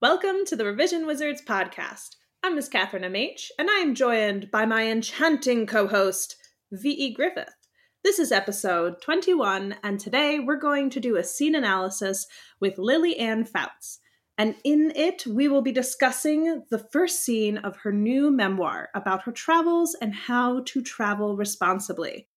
[0.00, 2.10] Welcome to the Revision Wizards podcast.
[2.44, 6.36] I'm Miss Catherine MH, and I am joined by my enchanting co host,
[6.70, 7.12] V.E.
[7.14, 7.52] Griffith.
[8.04, 12.28] This is episode 21, and today we're going to do a scene analysis
[12.60, 13.98] with Lily Ann Fouts.
[14.38, 19.24] And in it, we will be discussing the first scene of her new memoir about
[19.24, 22.28] her travels and how to travel responsibly.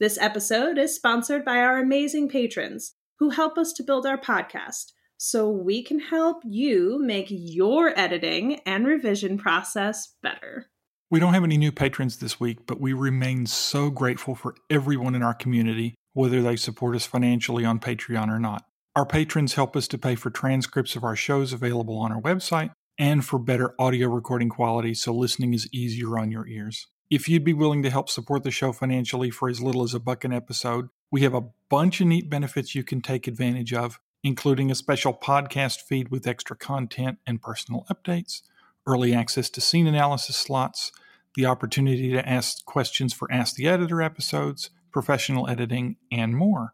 [0.00, 4.86] This episode is sponsored by our amazing patrons who help us to build our podcast
[5.24, 10.66] so we can help you make your editing and revision process better.
[11.10, 15.14] We don't have any new patrons this week, but we remain so grateful for everyone
[15.14, 18.64] in our community, whether they support us financially on Patreon or not.
[18.94, 22.72] Our patrons help us to pay for transcripts of our shows available on our website
[22.98, 26.86] and for better audio recording quality so listening is easier on your ears.
[27.10, 30.00] If you'd be willing to help support the show financially for as little as a
[30.00, 33.98] buck an episode, we have a bunch of neat benefits you can take advantage of,
[34.24, 38.40] including a special podcast feed with extra content and personal updates,
[38.86, 40.90] early access to scene analysis slots,
[41.36, 46.72] the opportunity to ask questions for Ask the Editor episodes, professional editing, and more.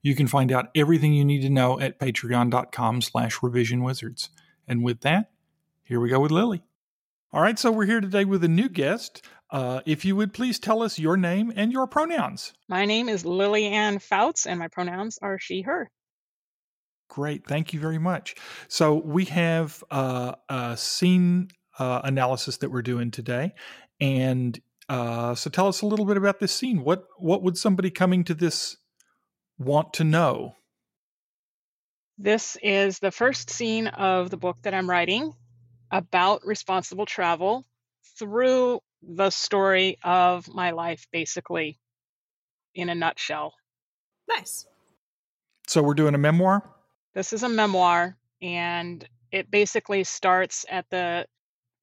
[0.00, 4.28] You can find out everything you need to know at patreon.com slash revisionwizards.
[4.68, 5.30] And with that,
[5.82, 6.62] here we go with Lily.
[7.32, 9.26] All right, so we're here today with a new guest.
[9.50, 12.52] Uh, if you would please tell us your name and your pronouns.
[12.68, 15.90] My name is Lily Ann Fouts, and my pronouns are she, her.
[17.12, 17.46] Great.
[17.46, 18.34] Thank you very much.
[18.68, 23.52] So we have uh, a scene uh, analysis that we're doing today,
[24.00, 26.82] and uh, so tell us a little bit about this scene.
[26.82, 28.78] What what would somebody coming to this
[29.58, 30.54] want to know?
[32.16, 35.34] This is the first scene of the book that I'm writing
[35.90, 37.66] about responsible travel
[38.18, 41.78] through the story of my life, basically,
[42.74, 43.52] in a nutshell.
[44.30, 44.64] Nice.
[45.66, 46.72] So we're doing a memoir.
[47.14, 51.26] This is a memoir, and it basically starts at the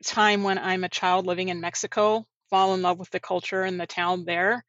[0.05, 3.79] time when I'm a child living in Mexico, fall in love with the culture and
[3.79, 4.65] the town there,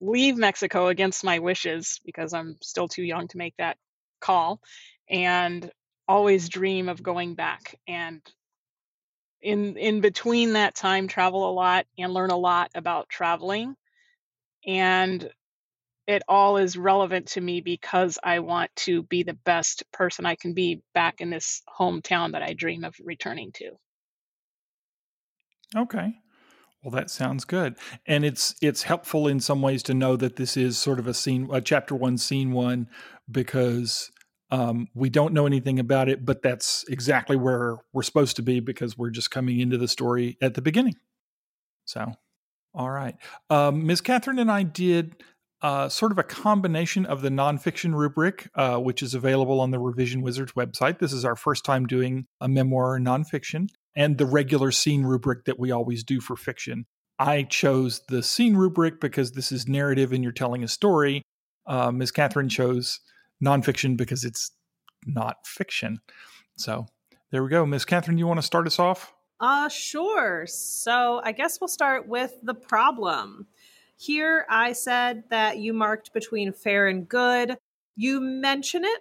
[0.00, 3.78] leave Mexico against my wishes because I'm still too young to make that
[4.20, 4.60] call,
[5.08, 5.70] and
[6.08, 7.78] always dream of going back.
[7.88, 8.22] And
[9.42, 13.76] in in between that time, travel a lot and learn a lot about traveling.
[14.66, 15.30] And
[16.10, 20.34] it all is relevant to me because I want to be the best person I
[20.34, 23.70] can be back in this hometown that I dream of returning to.
[25.76, 26.14] Okay.
[26.82, 27.76] Well, that sounds good,
[28.06, 31.12] and it's it's helpful in some ways to know that this is sort of a
[31.12, 32.88] scene, a chapter one, scene one,
[33.30, 34.10] because
[34.50, 38.60] um, we don't know anything about it, but that's exactly where we're supposed to be
[38.60, 40.94] because we're just coming into the story at the beginning.
[41.84, 42.14] So,
[42.74, 43.14] all right,
[43.50, 44.00] um, Ms.
[44.00, 45.22] Catherine and I did
[45.62, 49.78] uh, sort of a combination of the nonfiction rubric, uh, which is available on the
[49.78, 50.98] Revision Wizards website.
[50.98, 55.58] This is our first time doing a memoir nonfiction, and the regular scene rubric that
[55.58, 56.86] we always do for fiction.
[57.18, 61.22] I chose the scene rubric because this is narrative and you're telling a story.
[61.66, 62.12] Uh, Ms.
[62.12, 63.00] Catherine chose
[63.44, 64.52] nonfiction because it's
[65.06, 66.00] not fiction.
[66.56, 66.86] So
[67.30, 67.66] there we go.
[67.66, 67.84] Ms.
[67.84, 69.12] Catherine, you want to start us off?
[69.38, 70.46] Uh, sure.
[70.46, 73.46] So I guess we'll start with the problem.
[74.00, 77.58] Here, I said that you marked between fair and good.
[77.96, 79.00] You mention it,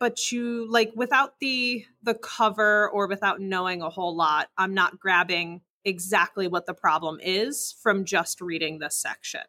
[0.00, 4.48] but you like without the the cover or without knowing a whole lot.
[4.58, 9.42] I'm not grabbing exactly what the problem is from just reading this section.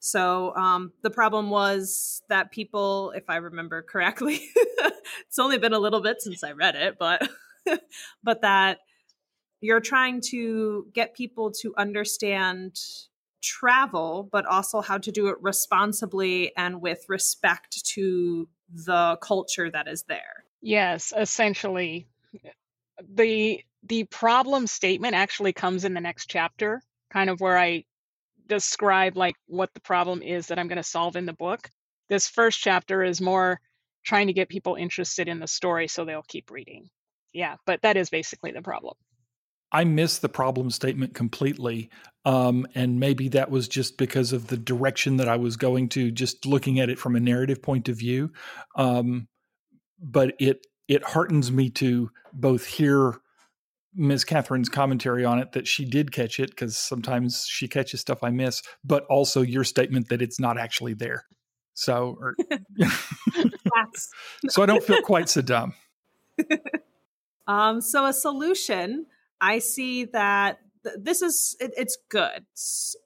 [0.00, 5.78] So um, the problem was that people, if I remember correctly, it's only been a
[5.78, 7.26] little bit since I read it, but
[8.22, 8.80] but that
[9.62, 12.78] you're trying to get people to understand
[13.40, 19.88] travel, but also how to do it responsibly and with respect to the culture that
[19.88, 20.44] is there.
[20.62, 22.06] Yes, essentially.
[23.14, 27.84] The the problem statement actually comes in the next chapter, kind of where I
[28.46, 31.70] describe like what the problem is that I'm going to solve in the book.
[32.08, 33.60] This first chapter is more
[34.04, 36.90] trying to get people interested in the story so they'll keep reading.
[37.32, 38.96] Yeah, but that is basically the problem.
[39.72, 41.90] I missed the problem statement completely.
[42.24, 46.10] Um, and maybe that was just because of the direction that I was going to,
[46.10, 48.32] just looking at it from a narrative point of view.
[48.76, 49.28] Um,
[50.02, 53.20] but it it heartens me to both hear
[53.94, 54.24] Ms.
[54.24, 58.30] Catherine's commentary on it that she did catch it because sometimes she catches stuff I
[58.30, 61.26] miss, but also your statement that it's not actually there.
[61.74, 62.34] So, or,
[64.48, 65.74] so I don't feel quite so dumb.
[67.50, 69.06] Um, so a solution
[69.40, 72.44] I see that th- this is it, it's good.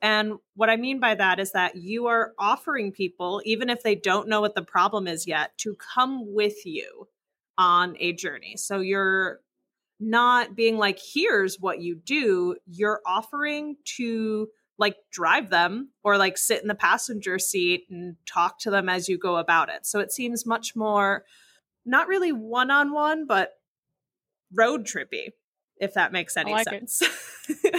[0.02, 3.94] And what I mean by that is that you are offering people even if they
[3.94, 7.08] don't know what the problem is yet to come with you
[7.56, 8.56] on a journey.
[8.56, 9.40] So you're
[10.00, 12.56] not being like, here's what you do.
[12.66, 18.58] You're offering to like drive them or like sit in the passenger seat and talk
[18.60, 19.86] to them as you go about it.
[19.86, 21.24] So it seems much more
[21.86, 23.52] not really one on one, but
[24.52, 25.28] road trippy,
[25.78, 27.02] if that makes any like sense.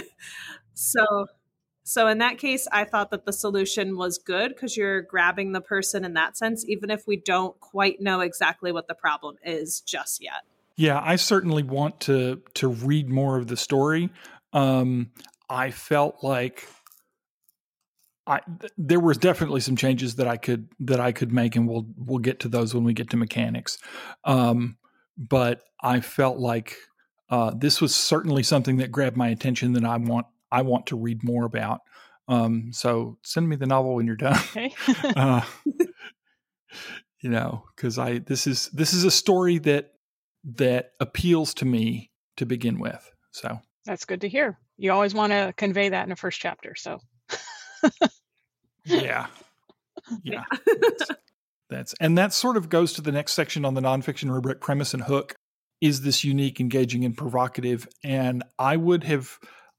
[0.74, 1.26] so
[1.86, 5.60] so in that case, I thought that the solution was good because you're grabbing the
[5.60, 9.82] person in that sense, even if we don't quite know exactly what the problem is
[9.82, 10.42] just yet.
[10.76, 14.10] Yeah, I certainly want to to read more of the story.
[14.52, 15.12] Um,
[15.48, 16.66] I felt like
[18.26, 21.68] I th- there was definitely some changes that I could that I could make, and
[21.68, 23.78] we'll we'll get to those when we get to mechanics.
[24.24, 24.76] Um,
[25.16, 26.76] but I felt like
[27.28, 30.96] uh, this was certainly something that grabbed my attention that I want I want to
[30.96, 31.80] read more about.
[32.28, 34.38] Um, so send me the novel when you're done.
[34.50, 34.72] Okay.
[35.16, 35.42] uh,
[37.20, 39.92] you know, because I this is this is a story that
[40.56, 43.12] that appeals to me to begin with.
[43.32, 44.58] So That's good to hear.
[44.76, 46.74] You always want to convey that in a first chapter.
[46.76, 47.00] So
[48.84, 49.26] yeah,
[50.22, 50.44] yeah.
[50.80, 51.10] That's,
[51.68, 54.60] that's and that sort of goes to the next section on the nonfiction rubric.
[54.60, 55.34] Premise and hook
[55.80, 57.86] is this unique, engaging, and provocative.
[58.04, 59.38] And I would have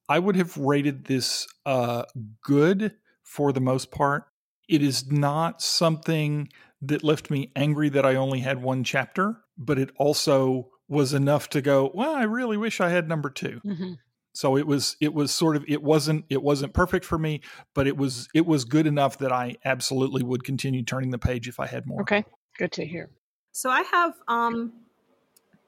[0.10, 2.04] I would have rated this uh,
[2.44, 4.26] good for the most part.
[4.70, 6.50] It is not something
[6.82, 11.50] that left me angry that I only had one chapter, but it also was enough
[11.50, 13.98] to go, well, I really wish I had number 2 Mhm.
[14.34, 17.42] So it was it was sort of it wasn't it wasn't perfect for me,
[17.74, 21.48] but it was it was good enough that I absolutely would continue turning the page
[21.48, 22.02] if I had more.
[22.02, 22.24] okay,
[22.58, 23.10] good to hear.
[23.52, 24.74] So I have um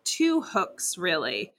[0.04, 1.54] two hooks really.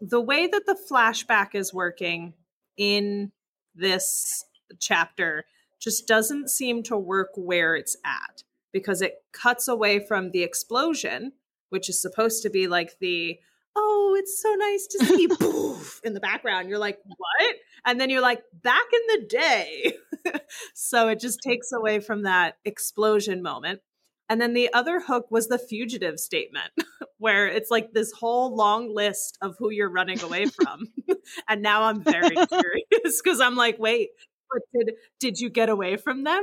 [0.00, 2.34] The way that the flashback is working
[2.76, 3.32] in
[3.74, 4.44] this
[4.78, 5.44] chapter
[5.80, 8.42] just doesn't seem to work where it's at
[8.72, 11.32] because it cuts away from the explosion,
[11.70, 13.38] which is supposed to be like the
[13.76, 16.68] oh, it's so nice to see poof in the background.
[16.68, 17.56] You're like, what?
[17.84, 19.92] And then you're like, back in the day.
[20.74, 23.80] so it just takes away from that explosion moment.
[24.28, 26.70] And then the other hook was the fugitive statement,
[27.18, 30.88] where it's like this whole long list of who you're running away from.
[31.48, 34.10] and now I'm very curious because I'm like, wait,
[34.52, 36.42] but did did you get away from them?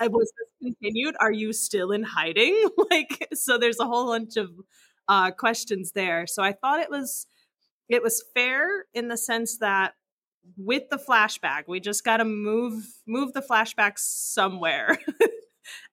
[0.00, 1.16] Was this continued?
[1.20, 2.68] Are you still in hiding?
[2.90, 4.50] Like, so there's a whole bunch of
[5.08, 6.26] uh, questions there.
[6.26, 7.26] So I thought it was
[7.88, 9.94] it was fair in the sense that
[10.56, 14.98] with the flashback, we just got to move move the flashback somewhere.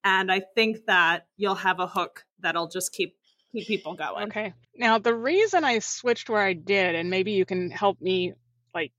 [0.03, 3.15] And I think that you'll have a hook that'll just keep
[3.51, 4.27] keep people going.
[4.27, 4.53] Okay.
[4.75, 8.33] Now, the reason I switched where I did, and maybe you can help me,
[8.73, 8.91] like,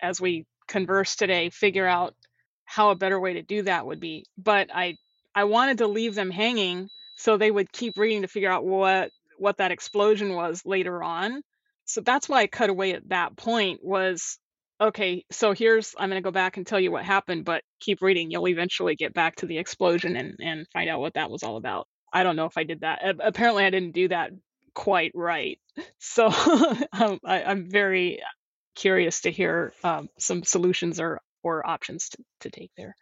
[0.00, 2.14] as we converse today, figure out
[2.64, 4.24] how a better way to do that would be.
[4.38, 4.96] But I,
[5.34, 9.10] I wanted to leave them hanging so they would keep reading to figure out what
[9.38, 11.42] what that explosion was later on.
[11.86, 13.80] So that's why I cut away at that point.
[13.82, 14.38] Was
[14.80, 15.24] okay.
[15.30, 18.30] So here's I'm going to go back and tell you what happened, but keep reading.
[18.30, 21.56] You'll eventually get back to the explosion and and find out what that was all
[21.56, 21.86] about.
[22.12, 23.00] I don't know if I did that.
[23.20, 24.30] Apparently, I didn't do that
[24.74, 25.58] quite right.
[25.98, 26.26] So
[26.92, 28.20] um, I, I'm very
[28.74, 32.94] curious to hear um, some solutions or or options to, to take there.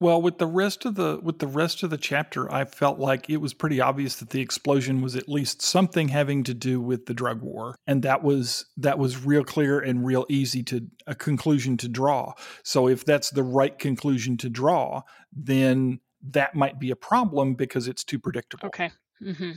[0.00, 3.28] Well, with the rest of the with the rest of the chapter, I felt like
[3.28, 7.04] it was pretty obvious that the explosion was at least something having to do with
[7.04, 11.14] the drug war, and that was that was real clear and real easy to a
[11.14, 12.32] conclusion to draw.
[12.64, 17.86] So if that's the right conclusion to draw, then that might be a problem because
[17.86, 18.68] it's too predictable.
[18.68, 18.90] Okay.
[19.22, 19.52] hmm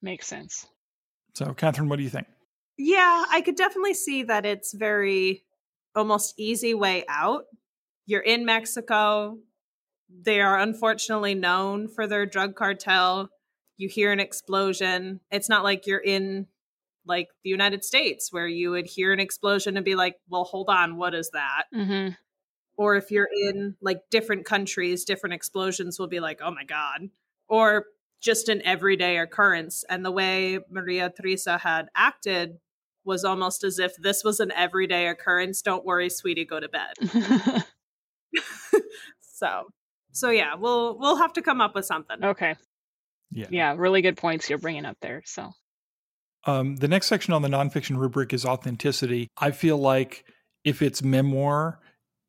[0.00, 0.66] Makes sense.
[1.34, 2.26] So, Catherine, what do you think?
[2.78, 5.44] Yeah, I could definitely see that it's very
[5.94, 7.44] almost easy way out.
[8.06, 9.38] You're in Mexico.
[10.08, 13.30] They are unfortunately known for their drug cartel.
[13.76, 15.20] You hear an explosion.
[15.30, 16.46] It's not like you're in
[17.06, 20.68] like the United States where you would hear an explosion and be like, "Well, hold
[20.68, 22.08] on, what is that?" hmm
[22.76, 27.10] Or if you're in like different countries, different explosions will be like, "Oh my god."
[27.48, 27.86] Or
[28.20, 29.84] just an everyday occurrence.
[29.88, 32.58] And the way Maria Teresa had acted
[33.04, 35.62] was almost as if this was an everyday occurrence.
[35.62, 36.94] Don't worry, sweetie, go to bed.
[39.20, 39.68] so,
[40.18, 42.22] so yeah, we'll we'll have to come up with something.
[42.22, 42.56] okay.
[43.30, 43.46] Yeah.
[43.50, 43.74] Yeah.
[43.76, 45.22] Really good points you're bringing up there.
[45.24, 45.52] So.
[46.44, 49.28] Um, the next section on the nonfiction rubric is authenticity.
[49.36, 50.24] I feel like
[50.64, 51.80] if it's memoir,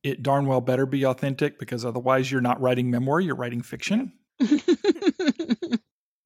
[0.04, 4.14] it darn well better be authentic because otherwise you're not writing memoir, you're writing fiction.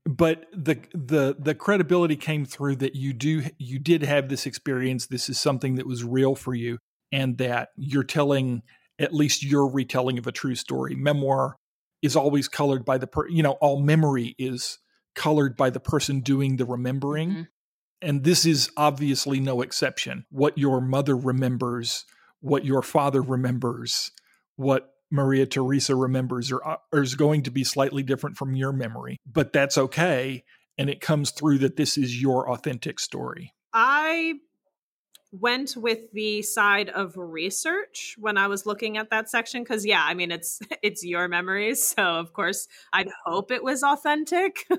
[0.05, 5.07] But the the the credibility came through that you do you did have this experience.
[5.07, 6.77] This is something that was real for you,
[7.11, 8.63] and that you're telling
[8.99, 10.95] at least your retelling of a true story.
[10.95, 11.57] Memoir
[12.01, 14.79] is always colored by the per, you know all memory is
[15.15, 17.47] colored by the person doing the remembering Mhm.
[18.03, 20.25] And this is obviously no exception.
[20.29, 22.03] What your mother remembers,
[22.41, 24.11] what your father remembers,
[24.57, 28.73] what Maria Teresa remembers or, or uh, is going to be slightly different from your
[28.73, 30.43] memory, but that's okay.
[30.77, 33.53] And it comes through that this is your authentic story.
[33.71, 34.33] I
[35.39, 40.03] went with the side of research when I was looking at that section because yeah,
[40.05, 44.67] I mean it's it's your memories, so of course I'd hope it was authentic.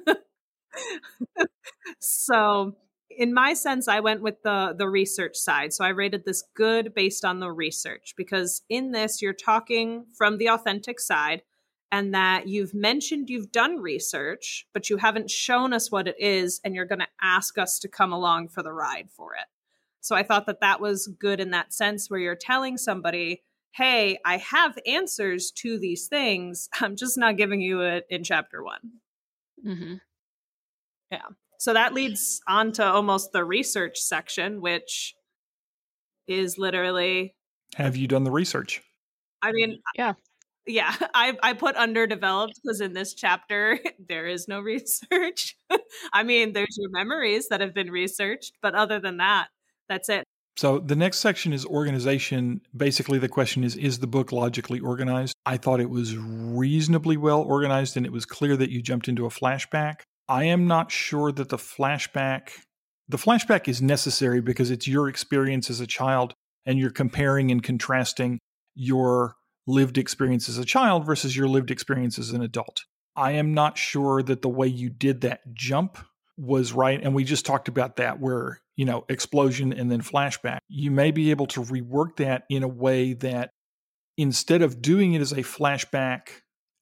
[1.98, 2.76] so
[3.16, 6.92] in my sense i went with the the research side so i rated this good
[6.94, 11.42] based on the research because in this you're talking from the authentic side
[11.92, 16.60] and that you've mentioned you've done research but you haven't shown us what it is
[16.64, 19.46] and you're going to ask us to come along for the ride for it
[20.04, 23.42] so i thought that that was good in that sense where you're telling somebody
[23.72, 28.62] hey i have answers to these things i'm just not giving you it in chapter
[28.62, 28.80] one
[29.66, 29.94] mm-hmm.
[31.10, 31.26] yeah
[31.64, 35.14] so that leads on to almost the research section, which
[36.28, 37.36] is literally
[37.76, 38.82] Have you done the research?
[39.40, 40.12] I mean, yeah.
[40.66, 45.56] Yeah, I I put underdeveloped because in this chapter there is no research.
[46.12, 49.48] I mean, there's your memories that have been researched, but other than that,
[49.88, 50.24] that's it.
[50.56, 52.60] So the next section is organization.
[52.76, 55.34] Basically, the question is Is the book logically organized?
[55.44, 59.26] I thought it was reasonably well organized, and it was clear that you jumped into
[59.26, 60.02] a flashback.
[60.28, 62.50] I am not sure that the flashback
[63.08, 67.62] the flashback is necessary because it's your experience as a child and you're comparing and
[67.62, 68.38] contrasting
[68.74, 69.36] your
[69.66, 72.84] lived experience as a child versus your lived experience as an adult.
[73.16, 75.98] I am not sure that the way you did that jump
[76.36, 80.58] was right and we just talked about that where, you know, explosion and then flashback.
[80.68, 83.50] You may be able to rework that in a way that
[84.16, 86.28] instead of doing it as a flashback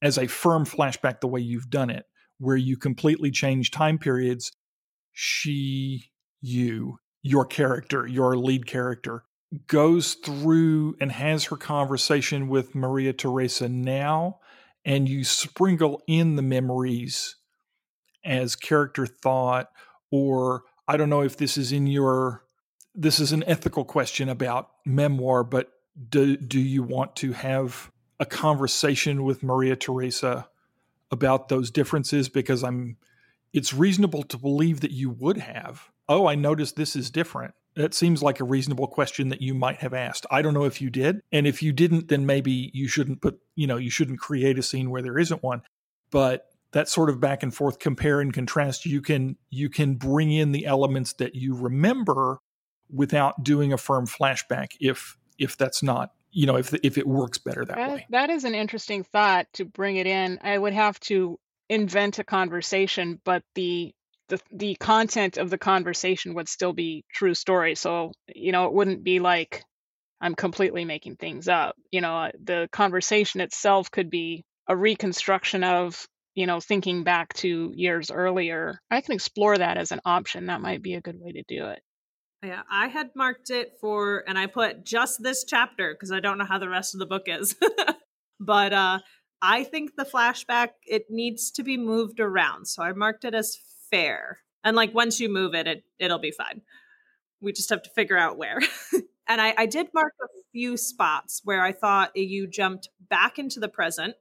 [0.02, 2.04] as a firm flashback the way you've done it,
[2.38, 4.52] where you completely change time periods,
[5.12, 9.22] she, you, your character, your lead character,
[9.68, 14.40] goes through and has her conversation with Maria Teresa now,
[14.84, 17.36] and you sprinkle in the memories
[18.24, 19.70] as character thought,
[20.10, 22.44] or I don't know if this is in your
[22.94, 25.70] this is an ethical question about memoir, but
[26.08, 30.48] do do you want to have a conversation with Maria Teresa
[31.10, 32.96] about those differences because I'm
[33.52, 35.90] it's reasonable to believe that you would have.
[36.08, 37.54] Oh, I noticed this is different.
[37.74, 40.26] That seems like a reasonable question that you might have asked.
[40.30, 41.20] I don't know if you did.
[41.32, 44.62] And if you didn't, then maybe you shouldn't put, you know, you shouldn't create a
[44.62, 45.62] scene where there isn't one.
[46.10, 50.32] But that sort of back and forth compare and contrast, you can you can bring
[50.32, 52.38] in the elements that you remember
[52.90, 57.38] without doing a firm flashback if if that's not you know if if it works
[57.38, 58.06] better that, that way.
[58.10, 60.38] That is an interesting thought to bring it in.
[60.42, 61.38] I would have to
[61.68, 63.94] invent a conversation, but the
[64.28, 67.74] the the content of the conversation would still be true story.
[67.74, 69.62] So you know, it wouldn't be like
[70.22, 71.76] I'm completely making things up.
[71.90, 77.32] You know, uh, the conversation itself could be a reconstruction of you know thinking back
[77.34, 78.80] to years earlier.
[78.90, 80.46] I can explore that as an option.
[80.46, 81.80] That might be a good way to do it.
[82.42, 86.38] Yeah, I had marked it for, and I put just this chapter because I don't
[86.38, 87.54] know how the rest of the book is.
[88.40, 88.98] but uh,
[89.40, 93.56] I think the flashback it needs to be moved around, so I marked it as
[93.90, 94.38] fair.
[94.64, 96.62] And like once you move it, it it'll be fine.
[97.40, 98.58] We just have to figure out where.
[99.28, 103.60] and I, I did mark a few spots where I thought you jumped back into
[103.60, 104.14] the present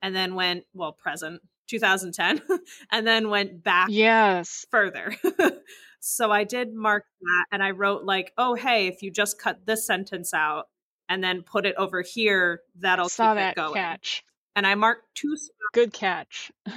[0.00, 2.42] and then went well present 2010
[2.92, 5.14] and then went back yes further
[6.00, 9.64] so I did mark that and I wrote like, oh hey, if you just cut
[9.66, 10.66] this sentence out
[11.08, 13.74] and then put it over here, that'll Saw keep that it going.
[13.74, 14.24] catch.
[14.56, 15.52] And I marked two spots.
[15.72, 16.52] Good catch.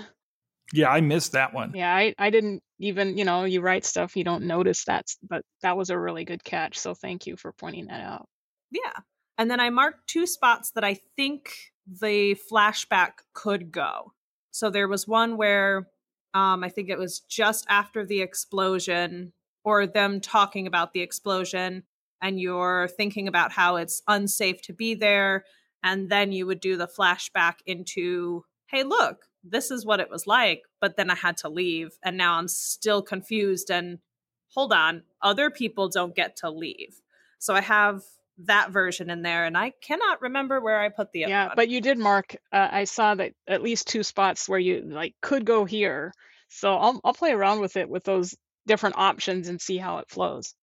[0.73, 1.73] Yeah, I missed that one.
[1.75, 5.43] Yeah, I, I didn't even, you know, you write stuff, you don't notice that, but
[5.61, 6.79] that was a really good catch.
[6.79, 8.27] So thank you for pointing that out.
[8.71, 8.91] Yeah.
[9.37, 11.51] And then I marked two spots that I think
[11.87, 14.13] the flashback could go.
[14.55, 15.89] So there was one where
[16.33, 19.33] um, I think it was just after the explosion
[19.65, 21.83] or them talking about the explosion,
[22.21, 25.43] and you're thinking about how it's unsafe to be there.
[25.83, 30.25] And then you would do the flashback into, hey, look, this is what it was
[30.25, 30.61] like.
[30.79, 31.97] But then I had to leave.
[32.01, 33.69] And now I'm still confused.
[33.69, 33.99] And
[34.53, 37.01] hold on, other people don't get to leave.
[37.39, 38.03] So I have
[38.39, 41.53] that version in there and i cannot remember where i put the other yeah one.
[41.55, 45.15] but you did mark uh, i saw that at least two spots where you like
[45.21, 46.13] could go here
[46.49, 48.35] so i'll, I'll play around with it with those
[48.67, 50.53] different options and see how it flows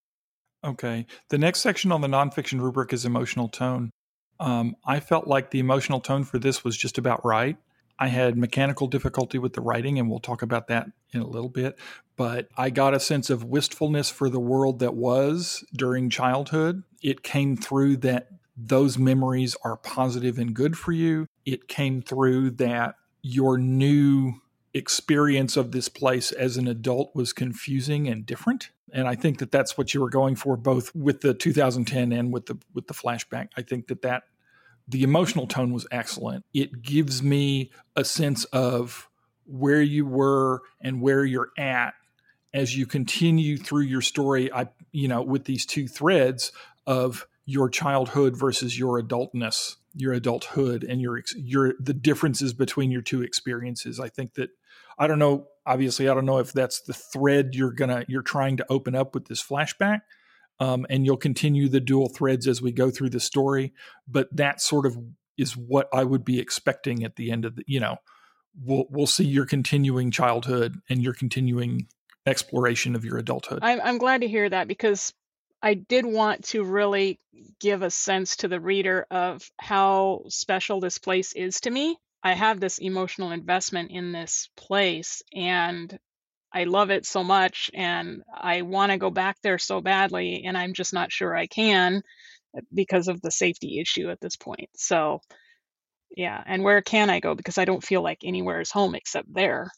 [0.64, 3.90] okay the next section on the nonfiction rubric is emotional tone
[4.38, 7.56] um, i felt like the emotional tone for this was just about right
[8.02, 11.48] I had mechanical difficulty with the writing, and we'll talk about that in a little
[11.48, 11.78] bit.
[12.16, 16.82] But I got a sense of wistfulness for the world that was during childhood.
[17.02, 21.26] It came through that those memories are positive and good for you.
[21.44, 24.34] It came through that your new
[24.74, 28.70] experience of this place as an adult was confusing and different.
[28.92, 32.32] And i think that that's what you were going for both with the 2010 and
[32.32, 33.48] with the with the flashback.
[33.56, 34.24] I think that that
[34.88, 36.44] the emotional tone was excellent.
[36.52, 39.08] It gives me a sense of
[39.46, 41.94] where you were and where you're at
[42.54, 44.52] as you continue through your story.
[44.52, 46.52] I you know with these two threads
[46.86, 53.02] of your childhood versus your adultness your adulthood and your your the differences between your
[53.02, 54.50] two experiences i think that
[54.98, 55.46] I don't know.
[55.66, 59.14] Obviously, I don't know if that's the thread you're gonna you're trying to open up
[59.14, 60.00] with this flashback,
[60.60, 63.72] um, and you'll continue the dual threads as we go through the story.
[64.08, 64.96] But that sort of
[65.38, 67.64] is what I would be expecting at the end of the.
[67.66, 67.96] You know,
[68.60, 71.86] we'll we'll see your continuing childhood and your continuing
[72.26, 73.60] exploration of your adulthood.
[73.62, 75.12] I'm I'm glad to hear that because
[75.62, 77.20] I did want to really
[77.60, 81.96] give a sense to the reader of how special this place is to me.
[82.22, 85.96] I have this emotional investment in this place and
[86.52, 90.56] I love it so much and I want to go back there so badly and
[90.56, 92.02] I'm just not sure I can
[92.56, 94.68] uh, because of the safety issue at this point.
[94.76, 95.20] So
[96.14, 99.32] yeah, and where can I go because I don't feel like anywhere is home except
[99.32, 99.70] there.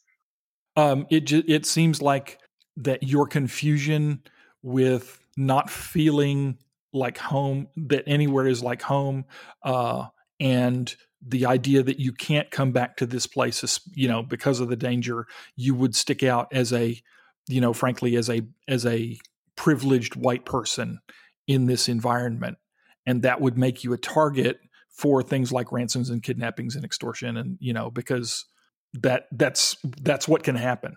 [0.77, 2.39] Um it it seems like
[2.77, 4.23] that your confusion
[4.63, 6.59] with not feeling
[6.93, 9.25] like home that anywhere is like home
[9.63, 10.07] uh
[10.41, 14.69] and the idea that you can't come back to this place you know because of
[14.69, 15.27] the danger
[15.57, 17.01] you would stick out as a
[17.49, 19.19] you know frankly as a as a
[19.57, 21.01] privileged white person
[21.47, 22.59] in this environment.
[23.07, 24.59] And that would make you a target
[24.91, 28.47] for things like ransoms and kidnappings and extortion and you know because
[28.95, 30.97] that that's that's what can happen.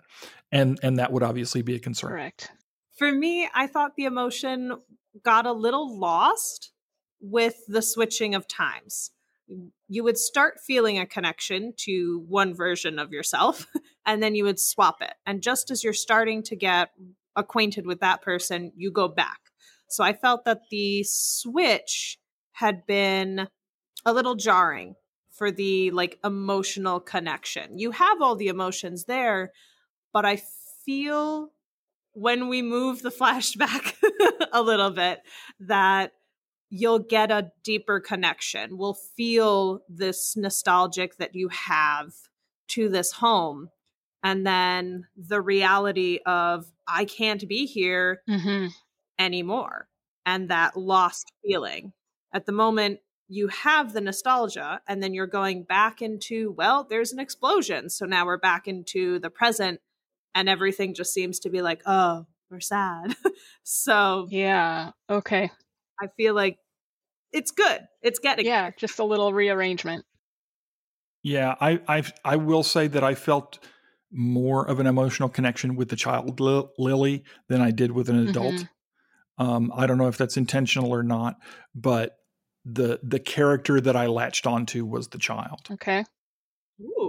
[0.52, 2.10] And and that would obviously be a concern.
[2.10, 2.50] Correct
[2.98, 4.72] for me i thought the emotion
[5.22, 6.72] got a little lost
[7.20, 9.10] with the switching of times
[9.88, 13.66] you would start feeling a connection to one version of yourself
[14.06, 15.14] and then you would swap it.
[15.26, 16.90] And just as you're starting to get
[17.36, 19.38] acquainted with that person, you go back.
[19.88, 22.18] So I felt that the switch
[22.52, 23.48] had been
[24.04, 24.96] a little jarring
[25.32, 27.78] for the like emotional connection.
[27.78, 29.52] You have all the emotions there,
[30.12, 30.42] but I
[30.84, 31.52] feel
[32.18, 33.94] when we move the flashback
[34.52, 35.20] a little bit
[35.60, 36.12] that
[36.70, 38.76] you'll get a deeper connection.
[38.76, 42.12] We'll feel this nostalgic that you have
[42.68, 43.70] to this home.
[44.22, 48.66] And then the reality of, I can't be here mm-hmm.
[49.18, 49.88] anymore.
[50.26, 51.92] And that lost feeling.
[52.34, 57.12] At the moment, you have the nostalgia, and then you're going back into, well, there's
[57.12, 57.88] an explosion.
[57.90, 59.80] So now we're back into the present,
[60.34, 63.16] and everything just seems to be like, oh, we're sad.
[63.62, 65.50] so, yeah, okay.
[66.00, 66.58] I feel like
[67.32, 67.80] it's good.
[68.02, 68.74] It's getting yeah, there.
[68.78, 70.04] just a little rearrangement.
[71.22, 73.58] Yeah, I I I will say that I felt
[74.10, 78.54] more of an emotional connection with the child Lily than I did with an adult.
[78.54, 79.44] Mm-hmm.
[79.44, 81.36] Um, I don't know if that's intentional or not,
[81.74, 82.16] but
[82.64, 85.60] the the character that I latched onto was the child.
[85.70, 86.04] Okay.
[86.80, 87.07] Ooh,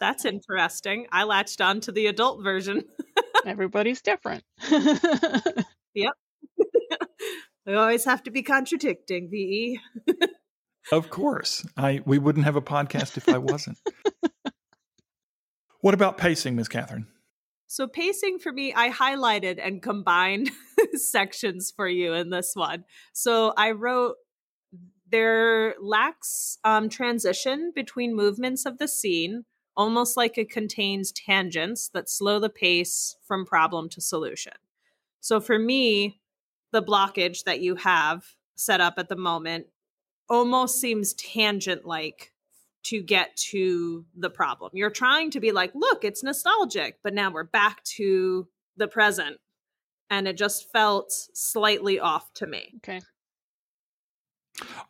[0.00, 1.06] that's interesting.
[1.12, 2.84] I latched on to the adult version.
[3.46, 4.44] Everybody's different.
[5.94, 6.12] yep.
[7.66, 9.78] We always have to be contradicting, VE.
[10.90, 11.64] of course.
[11.76, 13.78] I we wouldn't have a podcast if I wasn't.
[15.80, 17.06] what about pacing, Miss Catherine?
[17.66, 20.50] So pacing for me, I highlighted and combined
[20.94, 22.84] sections for you in this one.
[23.12, 24.16] So I wrote
[25.10, 29.44] there lacks um, transition between movements of the scene,
[29.80, 34.52] almost like it contains tangents that slow the pace from problem to solution.
[35.20, 36.20] So for me,
[36.70, 39.68] the blockage that you have set up at the moment
[40.28, 42.34] almost seems tangent like
[42.82, 44.70] to get to the problem.
[44.74, 49.38] You're trying to be like, look, it's nostalgic, but now we're back to the present.
[50.10, 52.74] And it just felt slightly off to me.
[52.76, 53.00] Okay.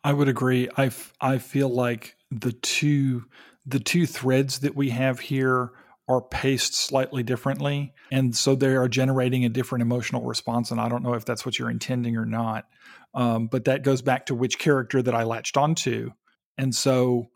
[0.03, 0.67] I would agree.
[0.75, 3.23] I, f- I feel like the two
[3.65, 5.71] the two threads that we have here
[6.07, 7.93] are paced slightly differently.
[8.11, 10.71] And so they are generating a different emotional response.
[10.71, 12.65] And I don't know if that's what you're intending or not.
[13.13, 16.11] Um, but that goes back to which character that I latched onto.
[16.57, 17.29] And so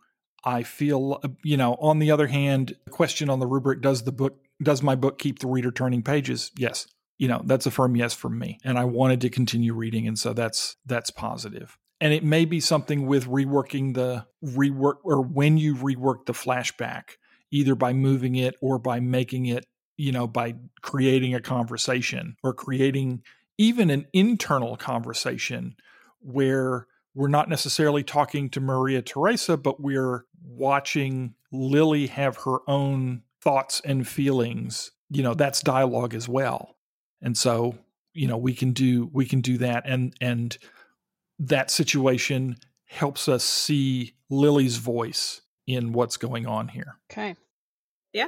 [0.43, 4.03] I feel, uh, you know, on the other hand, the question on the rubric does
[4.03, 6.51] the book, does my book keep the reader turning pages?
[6.57, 6.87] Yes.
[7.17, 8.59] You know, that's a firm yes from me.
[8.63, 10.07] And I wanted to continue reading.
[10.07, 15.21] And so that's, that's positive and it may be something with reworking the rework or
[15.23, 17.17] when you rework the flashback
[17.49, 19.65] either by moving it or by making it
[19.97, 23.23] you know by creating a conversation or creating
[23.57, 25.75] even an internal conversation
[26.19, 33.23] where we're not necessarily talking to Maria Teresa, but we're watching Lily have her own
[33.41, 34.91] thoughts and feelings.
[35.09, 36.75] You know, that's dialogue as well.
[37.21, 37.77] And so,
[38.13, 40.55] you know, we can do we can do that and and
[41.39, 46.97] that situation helps us see Lily's voice in what's going on here.
[47.11, 47.35] Okay.
[48.13, 48.27] Yeah.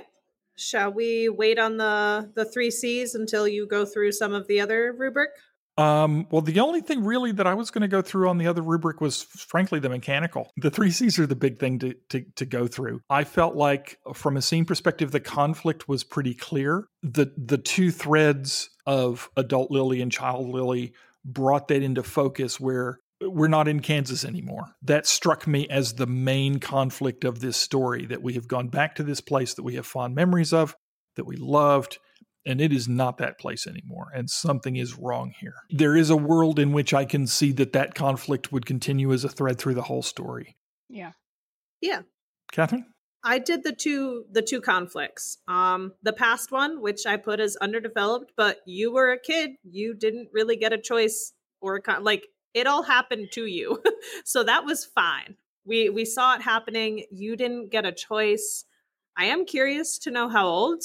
[0.56, 4.60] Shall we wait on the the 3 Cs until you go through some of the
[4.60, 5.30] other rubric?
[5.78, 8.48] Um, well, the only thing really that I was going to go through on the
[8.48, 10.52] other rubric was, frankly, the mechanical.
[10.58, 13.02] The three C's are the big thing to, to, to go through.
[13.12, 16.88] I felt like, from a scene perspective, the conflict was pretty clear.
[17.04, 20.94] The the two threads of adult Lily and child Lily
[21.28, 24.66] brought that into focus where we're not in Kansas anymore.
[24.82, 28.96] That struck me as the main conflict of this story that we have gone back
[28.96, 30.76] to this place that we have fond memories of,
[31.16, 31.98] that we loved,
[32.46, 35.56] and it is not that place anymore and something is wrong here.
[35.70, 39.24] There is a world in which i can see that that conflict would continue as
[39.24, 40.56] a thread through the whole story.
[40.90, 41.12] Yeah.
[41.82, 42.04] Yeah.
[42.52, 42.86] Catherine
[43.24, 45.38] i did the two the two conflicts.
[45.48, 49.94] Um the past one which i put as underdeveloped but you were a kid you
[49.94, 52.28] didn't really get a choice or a con- like
[52.58, 53.82] it all happened to you.
[54.24, 55.36] So that was fine.
[55.66, 57.06] We we saw it happening.
[57.12, 58.66] You didn't get a choice.
[59.18, 60.84] I am curious to know how old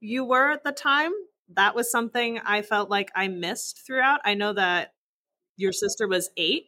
[0.00, 1.12] you were at the time.
[1.54, 4.20] That was something I felt like I missed throughout.
[4.24, 4.94] I know that
[5.56, 6.66] your sister was eight,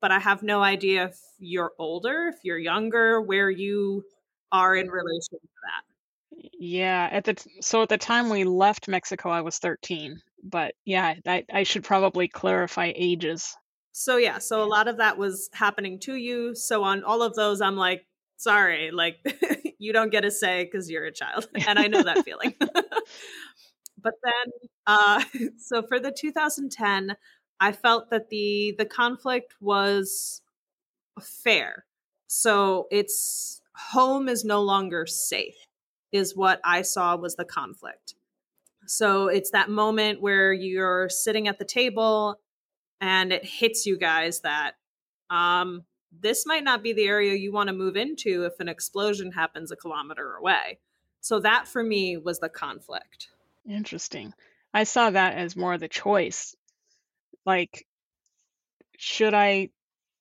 [0.00, 4.04] but I have no idea if you're older, if you're younger, where you
[4.52, 6.48] are in relation to that.
[6.58, 10.20] Yeah, at the t- so at the time we left Mexico, I was 13.
[10.42, 13.56] But yeah, I, I should probably clarify ages.
[13.92, 16.54] So yeah, so a lot of that was happening to you.
[16.54, 18.06] So on all of those, I'm like,
[18.36, 19.18] sorry, like
[19.78, 21.48] you don't get a say because you're a child.
[21.66, 22.54] And I know that feeling.
[22.60, 25.24] but then uh
[25.58, 27.16] so for the 2010,
[27.60, 30.42] I felt that the the conflict was
[31.20, 31.84] fair.
[32.28, 35.66] So it's home is no longer safe
[36.10, 38.14] is what I saw was the conflict.
[38.86, 42.40] So it's that moment where you're sitting at the table
[43.00, 44.72] and it hits you guys that
[45.30, 49.30] um this might not be the area you want to move into if an explosion
[49.30, 50.78] happens a kilometer away.
[51.20, 53.28] So that for me was the conflict.
[53.68, 54.32] Interesting.
[54.72, 56.56] I saw that as more of the choice.
[57.44, 57.86] Like,
[58.96, 59.68] should I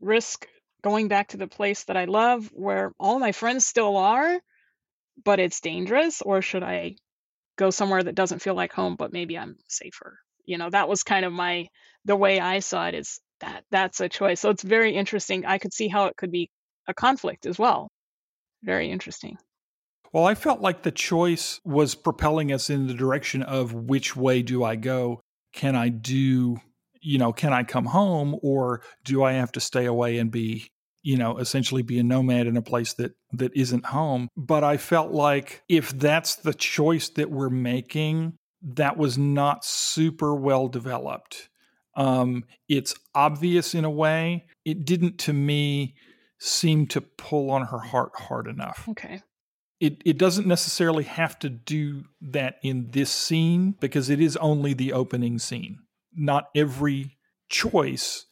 [0.01, 0.47] risk
[0.83, 4.39] going back to the place that I love where all my friends still are,
[5.23, 6.21] but it's dangerous?
[6.21, 6.95] Or should I
[7.57, 10.19] go somewhere that doesn't feel like home, but maybe I'm safer?
[10.45, 11.67] You know, that was kind of my,
[12.05, 14.39] the way I saw it is that that's a choice.
[14.39, 15.45] So it's very interesting.
[15.45, 16.49] I could see how it could be
[16.87, 17.89] a conflict as well.
[18.63, 19.37] Very interesting.
[20.13, 24.41] Well, I felt like the choice was propelling us in the direction of which way
[24.41, 25.19] do I go?
[25.53, 26.61] Can I do,
[27.01, 30.71] you know, can I come home or do I have to stay away and be,
[31.03, 34.29] you know, essentially be a nomad in a place that that isn't home?
[34.35, 40.35] But I felt like if that's the choice that we're making, that was not super
[40.35, 41.49] well developed.
[41.95, 44.45] Um, it's obvious in a way.
[44.65, 45.95] It didn't, to me,
[46.39, 48.85] seem to pull on her heart hard enough.
[48.89, 49.21] Okay.
[49.79, 54.73] It it doesn't necessarily have to do that in this scene because it is only
[54.73, 55.79] the opening scene.
[56.17, 57.17] Not every
[57.49, 58.25] choice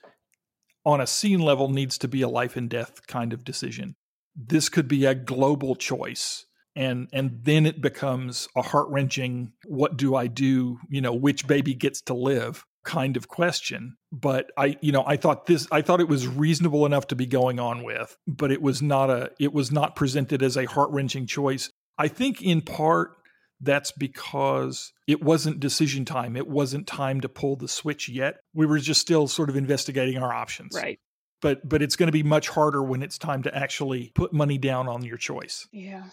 [0.85, 3.95] on a scene level needs to be a life and death kind of decision.
[4.35, 6.45] This could be a global choice
[6.75, 11.73] and and then it becomes a heart-wrenching what do I do, you know, which baby
[11.73, 15.99] gets to live kind of question but i you know i thought this i thought
[15.99, 19.51] it was reasonable enough to be going on with but it was not a it
[19.51, 23.17] was not presented as a heart-wrenching choice i think in part
[23.65, 28.65] that's because it wasn't decision time it wasn't time to pull the switch yet we
[28.65, 30.99] were just still sort of investigating our options right
[31.41, 34.57] but but it's going to be much harder when it's time to actually put money
[34.57, 36.03] down on your choice yeah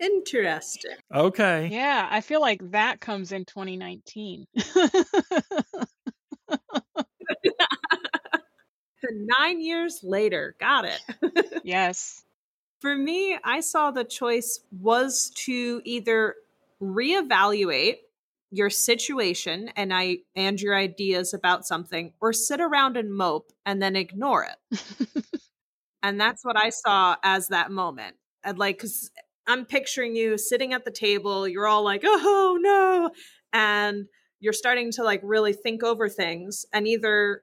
[0.00, 0.96] Interesting.
[1.14, 1.68] Okay.
[1.70, 4.46] Yeah, I feel like that comes in 2019.
[9.38, 10.56] Nine years later.
[10.58, 11.00] Got it.
[11.64, 12.22] yes.
[12.80, 16.34] For me, I saw the choice was to either
[16.80, 17.96] reevaluate
[18.50, 23.80] your situation and I and your ideas about something or sit around and mope and
[23.80, 24.80] then ignore it.
[26.02, 28.16] and that's what I saw as that moment.
[28.42, 29.10] And like cuz
[29.46, 33.10] I'm picturing you sitting at the table, you're all like, "Oh no."
[33.52, 34.06] And
[34.40, 37.42] you're starting to like really think over things and either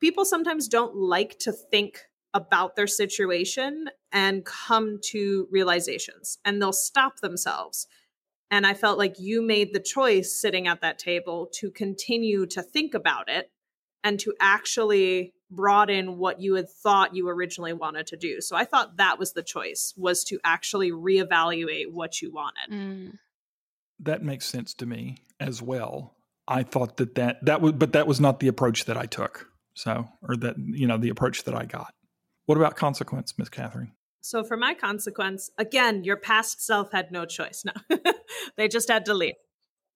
[0.00, 2.00] people sometimes don't like to think
[2.34, 7.86] about their situation and come to realizations and they'll stop themselves.
[8.50, 12.62] And I felt like you made the choice sitting at that table to continue to
[12.62, 13.50] think about it
[14.04, 18.40] and to actually broaden what you had thought you originally wanted to do.
[18.40, 22.70] So I thought that was the choice was to actually reevaluate what you wanted.
[22.70, 23.18] Mm.
[24.00, 26.14] That makes sense to me as well.
[26.48, 29.48] I thought that that that was but that was not the approach that I took.
[29.74, 31.92] So or that you know the approach that I got.
[32.44, 33.92] What about consequence, Miss Catherine?
[34.26, 37.64] So for my consequence, again, your past self had no choice.
[37.64, 37.96] No,
[38.56, 39.36] they just had to leave.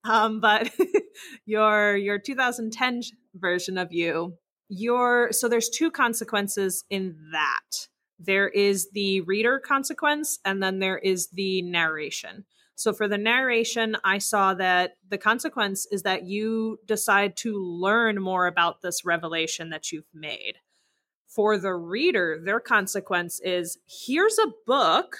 [0.04, 0.70] Um, but
[1.46, 3.02] your your 2010
[3.34, 4.34] version of you,
[4.68, 7.88] your so there's two consequences in that.
[8.20, 12.44] There is the reader consequence, and then there is the narration.
[12.76, 18.22] So for the narration, I saw that the consequence is that you decide to learn
[18.22, 20.58] more about this revelation that you've made
[21.30, 25.16] for the reader, their consequence is here's a book.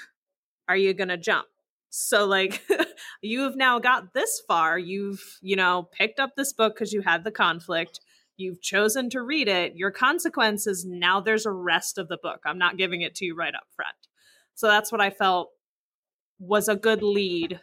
[0.68, 1.46] Are you going to jump?
[1.88, 2.62] So, like,
[3.22, 4.78] you have now got this far.
[4.78, 8.00] You've, you know, picked up this book because you had the conflict.
[8.36, 9.76] You've chosen to read it.
[9.76, 12.40] Your consequence is now there's a rest of the book.
[12.44, 13.94] I'm not giving it to you right up front.
[14.54, 15.50] So, that's what I felt
[16.38, 17.60] was a good lead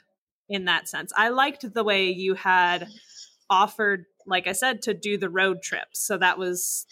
[0.49, 1.11] in that sense.
[1.17, 2.87] I liked the way you had
[3.49, 5.87] offered, like I said, to do the road trip.
[5.93, 6.85] So, that was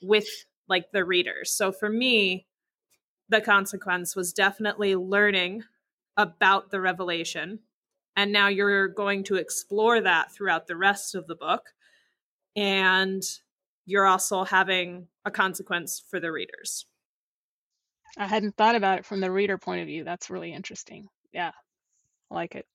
[0.00, 0.28] with
[0.68, 1.52] like the readers.
[1.52, 2.46] So for me,
[3.28, 5.64] the consequence was definitely learning
[6.16, 7.60] about the revelation.
[8.16, 11.74] And now you're going to explore that throughout the rest of the book.
[12.54, 13.22] And
[13.84, 16.86] you're also having a consequence for the readers.
[18.16, 20.02] I hadn't thought about it from the reader point of view.
[20.04, 21.08] That's really interesting.
[21.32, 21.52] Yeah,
[22.30, 22.66] I like it.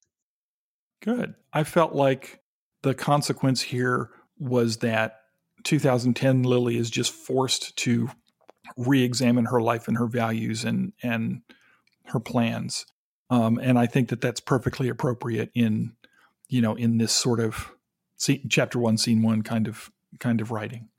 [1.01, 1.33] Good.
[1.51, 2.41] I felt like
[2.83, 5.20] the consequence here was that
[5.63, 8.09] 2010 Lily is just forced to
[8.77, 11.41] re-examine her life and her values and and
[12.05, 12.85] her plans.
[13.29, 15.95] Um, and I think that that's perfectly appropriate in
[16.49, 17.71] you know in this sort of
[18.17, 20.89] scene, chapter one, scene one kind of kind of writing.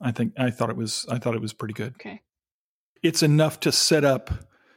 [0.00, 1.94] I think I thought it was I thought it was pretty good.
[1.96, 2.22] Okay,
[3.02, 4.30] it's enough to set up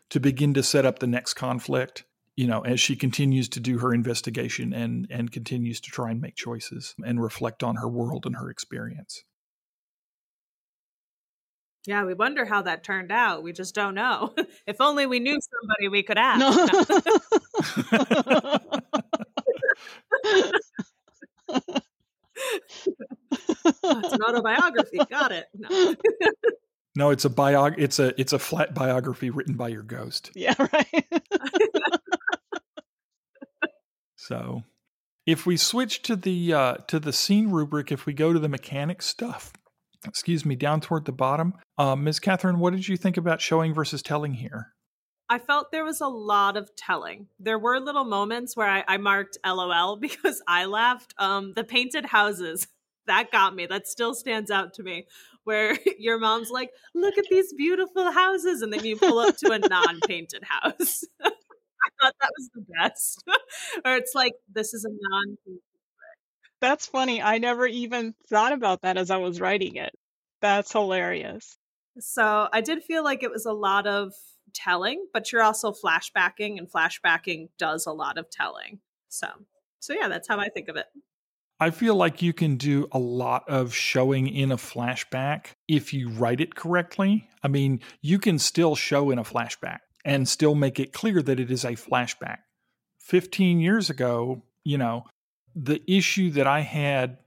[0.10, 2.04] to begin to set up the next conflict.
[2.36, 6.21] You know, as she continues to do her investigation and and continues to try and
[6.21, 9.23] make choices and reflect on her world and her experience.
[11.88, 13.43] Yeah, we wonder how that turned out.
[13.43, 14.34] We just don't know.
[14.67, 16.39] if only we knew somebody we could ask.
[16.41, 16.52] No.
[23.84, 25.00] it's an autobiography.
[25.10, 25.45] Got it.
[25.58, 25.95] No.
[26.97, 27.76] no, it's a biog.
[27.78, 30.32] It's a it's a flat biography written by your ghost.
[30.36, 31.06] Yeah, right.
[34.17, 34.63] so,
[35.26, 38.50] if we switch to the uh, to the scene rubric, if we go to the
[38.50, 39.54] mechanic stuff,
[40.06, 41.54] excuse me, down toward the bottom.
[41.77, 42.19] Uh, Ms.
[42.19, 44.73] Catherine, what did you think about showing versus telling here?
[45.29, 47.27] I felt there was a lot of telling.
[47.39, 51.13] There were little moments where I, I marked LOL because I laughed.
[51.17, 52.67] Um, the painted houses,
[53.07, 53.65] that got me.
[53.65, 55.07] That still stands out to me.
[55.43, 58.61] Where your mom's like, look at these beautiful houses.
[58.61, 61.03] And then you pull up to a non painted house.
[61.21, 63.23] I thought that was the best.
[63.85, 65.37] or it's like, this is a non
[66.59, 67.21] that's funny.
[67.21, 69.93] I never even thought about that as I was writing it.
[70.41, 71.57] That's hilarious.
[71.99, 74.13] So I did feel like it was a lot of
[74.53, 78.79] telling, but you're also flashbacking, and flashbacking does a lot of telling.
[79.10, 79.27] So,
[79.79, 80.86] so yeah, that's how I think of it.
[81.60, 86.10] I feel like you can do a lot of showing in a flashback if you
[86.10, 87.27] write it correctly.
[87.41, 91.39] I mean, you can still show in a flashback and still make it clear that
[91.39, 92.39] it is a flashback.
[92.99, 95.05] 15 years ago, you know,
[95.55, 97.17] the issue that I had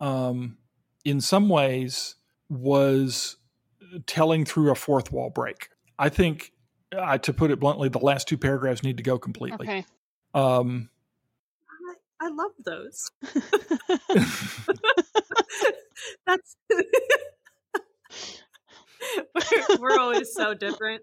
[0.00, 0.58] um,
[1.04, 2.16] in some ways
[2.48, 3.36] was
[4.06, 5.68] telling through a fourth wall break.
[5.98, 6.52] I think,
[6.96, 9.66] uh, to put it bluntly, the last two paragraphs need to go completely.
[9.66, 9.84] Okay.
[10.34, 10.90] Um,
[12.20, 13.10] I, I love those.
[16.26, 16.56] That's.
[19.34, 21.02] we're, we're always so different.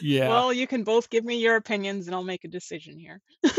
[0.00, 0.28] yeah.
[0.28, 3.20] Well, you can both give me your opinions and I'll make a decision here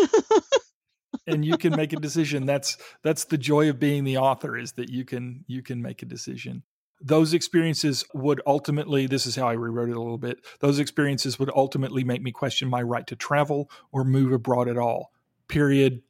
[1.27, 4.73] and you can make a decision that's that's the joy of being the author is
[4.73, 6.63] that you can you can make a decision
[7.01, 11.37] those experiences would ultimately this is how i rewrote it a little bit those experiences
[11.37, 15.11] would ultimately make me question my right to travel or move abroad at all
[15.47, 16.01] period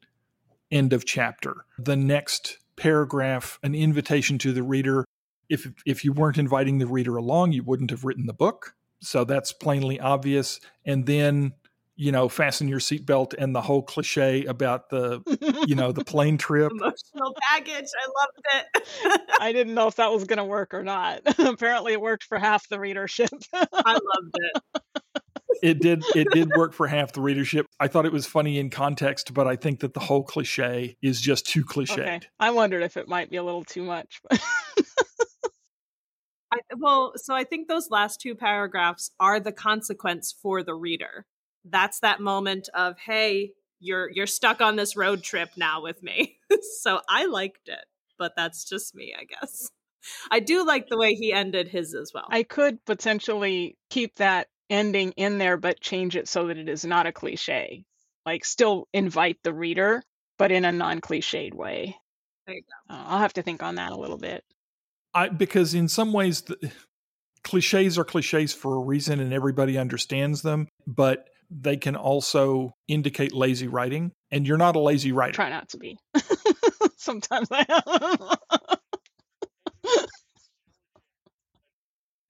[0.71, 1.65] end of chapter.
[1.77, 5.05] The next paragraph an invitation to the reader.
[5.49, 9.23] If if you weren't inviting the reader along you wouldn't have written the book so
[9.23, 10.59] that's plainly obvious.
[10.83, 11.53] And then
[11.95, 15.21] you know, fasten your seatbelt and the whole cliche about the,
[15.67, 16.71] you know, the plane trip.
[16.75, 17.87] Emotional baggage.
[17.95, 19.21] I loved it.
[19.39, 21.21] I didn't know if that was going to work or not.
[21.39, 23.29] Apparently, it worked for half the readership.
[23.53, 24.61] I loved it.
[25.63, 26.03] It did.
[26.15, 27.65] It did work for half the readership.
[27.79, 31.21] I thought it was funny in context, but I think that the whole cliche is
[31.21, 31.93] just too cliched.
[31.93, 32.19] Okay.
[32.39, 34.19] I wondered if it might be a little too much.
[36.51, 41.25] I, well, so I think those last two paragraphs are the consequence for the reader.
[41.65, 46.37] That's that moment of, hey, you're you're stuck on this road trip now with me.
[46.81, 47.85] so I liked it,
[48.17, 49.69] but that's just me, I guess.
[50.31, 52.27] I do like the way he ended his as well.
[52.29, 56.85] I could potentially keep that ending in there, but change it so that it is
[56.85, 57.83] not a cliche.
[58.25, 60.03] Like, still invite the reader,
[60.37, 61.95] but in a non cliched way.
[62.45, 62.95] There you go.
[62.95, 64.43] Uh, I'll have to think on that a little bit.
[65.13, 66.71] I because in some ways the,
[67.43, 73.33] cliches are cliches for a reason and everybody understands them, but they can also indicate
[73.33, 75.33] lazy writing and you're not a lazy writer.
[75.33, 75.97] Try not to be.
[76.97, 78.37] Sometimes I am.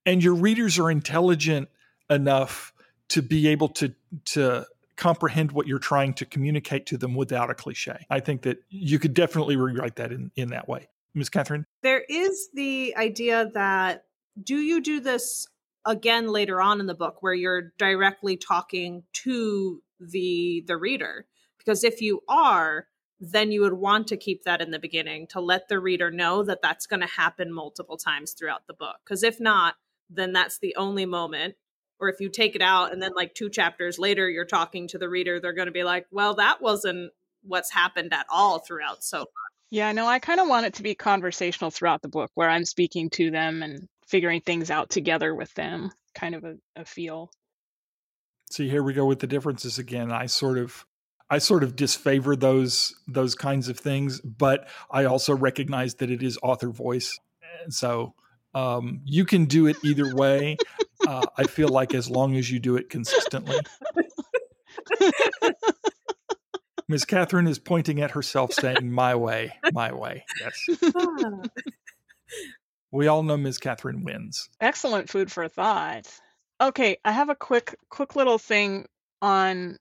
[0.05, 1.69] and your readers are intelligent
[2.09, 2.73] enough
[3.09, 3.93] to be able to
[4.25, 8.05] to comprehend what you're trying to communicate to them without a cliche.
[8.09, 10.87] I think that you could definitely rewrite that in, in that way.
[11.13, 11.29] Ms.
[11.29, 11.65] Catherine?
[11.83, 14.05] There is the idea that
[14.41, 15.47] do you do this
[15.85, 21.25] again later on in the book where you're directly talking to the the reader?
[21.57, 22.87] Because if you are,
[23.19, 26.43] then you would want to keep that in the beginning to let the reader know
[26.43, 28.97] that that's going to happen multiple times throughout the book.
[29.03, 29.75] Because if not,
[30.09, 31.55] then that's the only moment.
[31.99, 34.97] Or if you take it out and then like two chapters later you're talking to
[34.97, 39.03] the reader, they're going to be like, "Well, that wasn't what's happened at all throughout
[39.03, 42.31] so far." Yeah, no, I kind of want it to be conversational throughout the book
[42.35, 46.55] where I'm speaking to them and figuring things out together with them, kind of a,
[46.75, 47.31] a feel.
[48.51, 50.11] See, here we go with the differences again.
[50.11, 50.85] I sort of
[51.29, 56.21] I sort of disfavor those those kinds of things, but I also recognize that it
[56.21, 57.19] is author voice.
[57.63, 58.13] And so
[58.53, 60.57] um, you can do it either way.
[61.07, 63.57] Uh, I feel like as long as you do it consistently.
[66.87, 70.79] Miss Catherine is pointing at herself, saying, "My way, my way." Yes.
[72.95, 74.49] we all know Miss Catherine wins.
[74.61, 76.07] Excellent food for thought.
[76.61, 78.85] Okay, I have a quick, quick little thing
[79.21, 79.77] on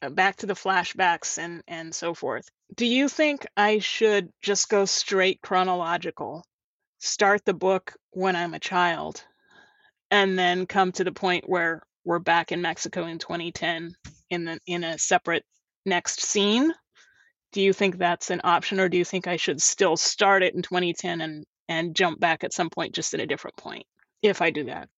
[0.00, 2.48] uh, back to the flashbacks and and so forth.
[2.74, 6.42] Do you think I should just go straight chronological?
[7.00, 9.22] Start the book when I'm a child
[10.10, 13.94] and then come to the point where we're back in Mexico in 2010
[14.30, 15.44] in the in a separate
[15.84, 16.72] next scene.
[17.52, 20.54] Do you think that's an option, or do you think I should still start it
[20.54, 23.86] in 2010 and and jump back at some point, just at a different point,
[24.22, 24.88] if I do that?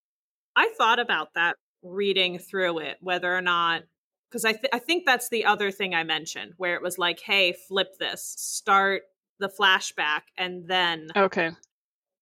[0.54, 3.82] I thought about that reading through it, whether or not
[4.30, 7.20] because I th- I think that's the other thing I mentioned, where it was like,
[7.20, 9.02] hey, flip this, start
[9.38, 11.50] the flashback, and then okay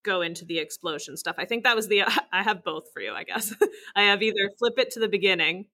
[0.04, 1.37] go into the explosion stuff.
[1.38, 2.02] I think that was the
[2.33, 3.52] I have both for you, I guess.
[3.96, 5.66] I have either flip it to the beginning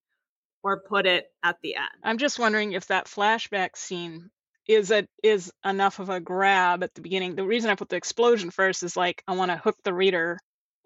[0.62, 1.88] or put it at the end.
[2.02, 4.30] I'm just wondering if that flashback scene
[4.66, 7.34] is it is enough of a grab at the beginning.
[7.34, 10.38] The reason I put the explosion first is like I want to hook the reader,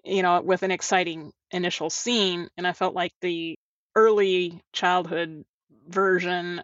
[0.05, 3.57] you know, with an exciting initial scene, and I felt like the
[3.95, 5.45] early childhood
[5.89, 6.63] version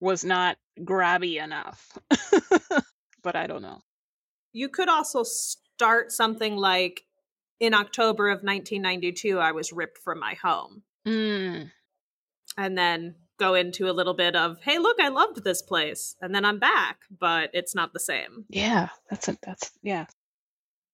[0.00, 1.98] was not grabby enough.
[3.22, 3.80] but I don't know.
[4.52, 7.04] You could also start something like
[7.60, 10.82] in October of 1992 I was ripped from my home.
[11.06, 11.70] Mm
[12.56, 16.32] and then go into a little bit of hey look i loved this place and
[16.32, 18.44] then i'm back but it's not the same.
[18.48, 20.06] Yeah that's a, that's yeah.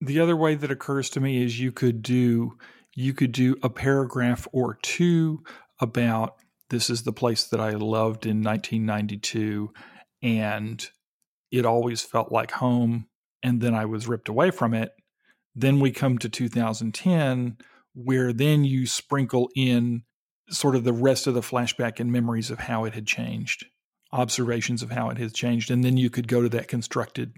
[0.01, 2.57] The other way that occurs to me is you could do
[2.95, 5.43] you could do a paragraph or two
[5.79, 6.37] about
[6.71, 9.71] this is the place that i loved in 1992
[10.23, 10.89] and
[11.51, 13.09] it always felt like home
[13.43, 14.93] and then i was ripped away from it.
[15.55, 17.59] Then we come to 2010
[17.95, 20.05] where then you sprinkle in
[20.51, 23.67] sort of the rest of the flashback and memories of how it had changed,
[24.13, 27.35] observations of how it has changed, and then you could go to that constructed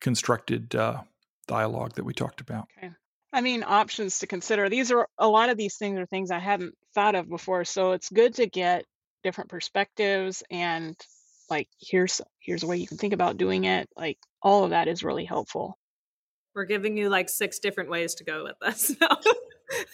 [0.00, 1.02] constructed uh,
[1.46, 2.68] dialogue that we talked about.
[2.78, 2.90] Okay.
[3.32, 4.68] I mean, options to consider.
[4.68, 7.92] These are a lot of these things are things I hadn't thought of before, so
[7.92, 8.84] it's good to get
[9.22, 10.96] different perspectives and
[11.50, 13.88] like here's here's a way you can think about doing it.
[13.96, 15.76] Like all of that is really helpful.
[16.54, 18.96] We're giving you like six different ways to go with this.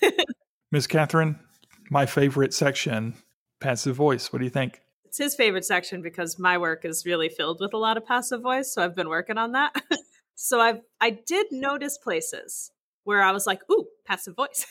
[0.73, 1.39] Miss Catherine,
[1.91, 3.15] my favorite section,
[3.61, 4.33] passive voice.
[4.33, 4.81] What do you think?
[5.05, 8.43] It's his favorite section because my work is really filled with a lot of passive
[8.43, 9.75] voice, so I've been working on that.
[10.35, 12.71] so I've I did notice places
[13.05, 14.67] where I was like, "Ooh, passive voice.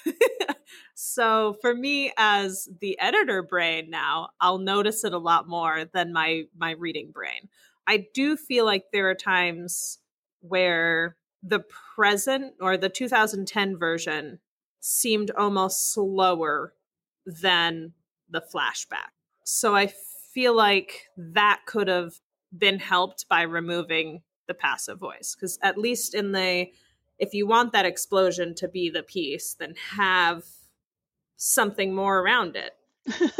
[0.95, 6.13] so for me as the editor brain now, I'll notice it a lot more than
[6.13, 7.49] my my reading brain.
[7.87, 9.99] I do feel like there are times
[10.41, 11.63] where the
[11.95, 14.39] present or the 2010 version
[14.79, 16.73] seemed almost slower
[17.25, 17.93] than
[18.29, 19.11] the flashback.
[19.43, 19.91] So I
[20.33, 22.13] feel like that could have
[22.55, 26.67] been helped by removing the passive voice because at least in the
[27.17, 30.43] if you want that explosion to be the piece then have
[31.37, 32.73] something more around it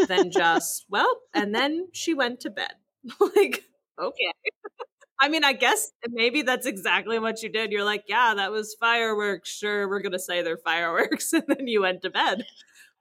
[0.08, 2.74] than just well and then she went to bed.
[3.20, 3.64] Like
[4.00, 4.32] okay.
[5.22, 7.72] I mean i guess maybe that's exactly what you did.
[7.72, 9.50] You're like yeah that was fireworks.
[9.56, 12.46] Sure we're gonna say they're fireworks and then you went to bed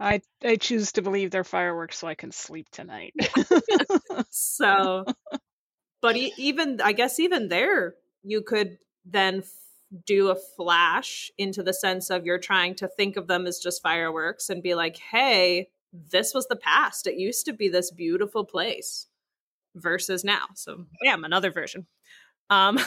[0.00, 3.14] I I choose to believe they're fireworks so I can sleep tonight.
[4.30, 5.04] so
[6.02, 9.50] but even i guess even there you could then f-
[10.06, 13.82] do a flash into the sense of you're trying to think of them as just
[13.82, 15.68] fireworks and be like hey
[16.10, 17.06] this was the past.
[17.06, 19.06] It used to be this beautiful place
[19.76, 20.46] versus now.
[20.54, 21.86] So bam another version.
[22.50, 22.78] Um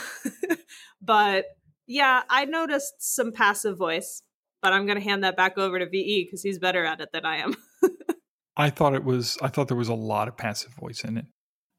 [1.02, 1.46] but
[1.90, 4.22] yeah i noticed some passive voice
[4.62, 6.24] but i'm going to hand that back over to V.E.
[6.24, 7.54] because he's better at it than i am
[8.58, 9.38] I thought it was.
[9.40, 11.26] I thought there was a lot of passive voice in it.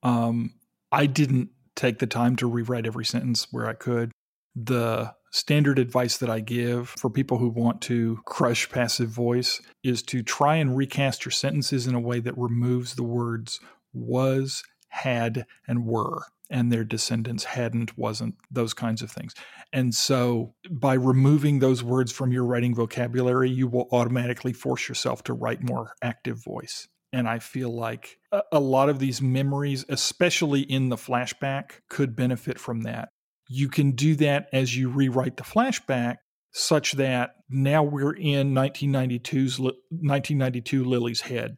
[0.01, 0.53] Um,
[0.91, 4.11] I didn't take the time to rewrite every sentence where I could.
[4.55, 10.01] The standard advice that I give for people who want to crush passive voice is
[10.03, 13.59] to try and recast your sentences in a way that removes the words
[13.93, 19.36] was, had, and were, and their descendants hadn't, wasn't, those kinds of things.
[19.72, 25.24] And so by removing those words from your writing vocabulary, you will automatically force yourself
[25.24, 26.88] to write more active voice.
[27.12, 28.18] And I feel like
[28.52, 33.10] a, lot of these memories, especially in the flashback, could benefit from that.
[33.47, 36.18] You can do that as you rewrite the flashback
[36.52, 41.58] such that now we're in 1992's Li- 1992 Lily's head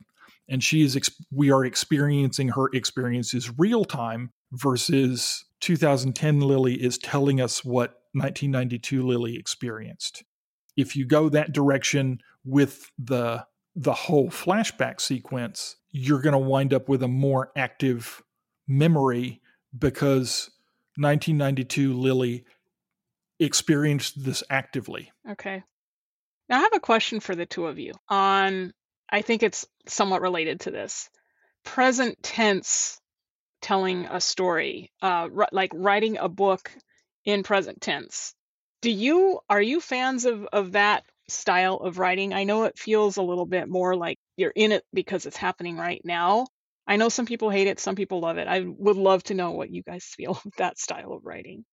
[0.51, 0.99] and she is
[1.31, 9.05] we are experiencing her experiences real time versus 2010 Lily is telling us what 1992
[9.05, 10.23] Lily experienced.
[10.75, 16.73] If you go that direction with the the whole flashback sequence, you're going to wind
[16.73, 18.21] up with a more active
[18.67, 19.41] memory
[19.77, 20.49] because
[20.97, 22.43] 1992 Lily
[23.39, 25.11] experienced this actively.
[25.29, 25.63] Okay.
[26.49, 28.73] Now I have a question for the two of you on
[29.09, 31.09] I think it's somewhat related to this.
[31.63, 33.00] Present tense
[33.61, 36.71] telling a story, uh, ri- like writing a book
[37.25, 38.33] in present tense.
[38.81, 42.33] Do you are you fans of of that style of writing?
[42.33, 45.77] I know it feels a little bit more like you're in it because it's happening
[45.77, 46.47] right now.
[46.87, 48.47] I know some people hate it, some people love it.
[48.47, 51.63] I would love to know what you guys feel of that style of writing.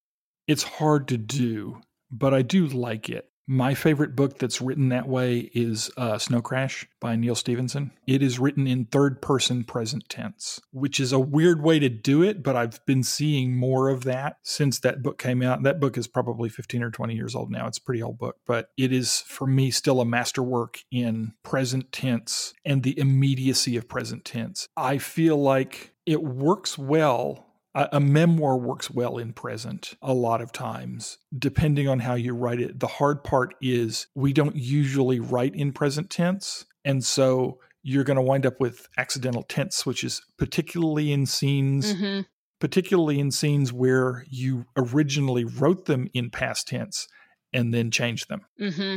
[0.47, 1.81] It's hard to do,
[2.11, 3.31] but I do like it.
[3.51, 7.93] My favorite book that's written that way is uh, Snow Crash by Neal Stephenson.
[8.07, 12.23] It is written in third person present tense, which is a weird way to do
[12.23, 15.63] it, but I've been seeing more of that since that book came out.
[15.63, 17.67] That book is probably 15 or 20 years old now.
[17.67, 21.91] It's a pretty old book, but it is, for me, still a masterwork in present
[21.91, 24.69] tense and the immediacy of present tense.
[24.77, 30.41] I feel like it works well a, a memoir works well in present a lot
[30.41, 32.81] of times, depending on how you write it.
[32.81, 36.65] The hard part is we don't usually write in present tense.
[36.85, 41.95] And so you're going to wind up with accidental tense switches, particularly in scenes.
[41.95, 42.23] Mm-hmm.
[42.61, 47.07] Particularly in scenes where you originally wrote them in past tense
[47.53, 48.41] and then changed them.
[48.61, 48.97] Mm-hmm.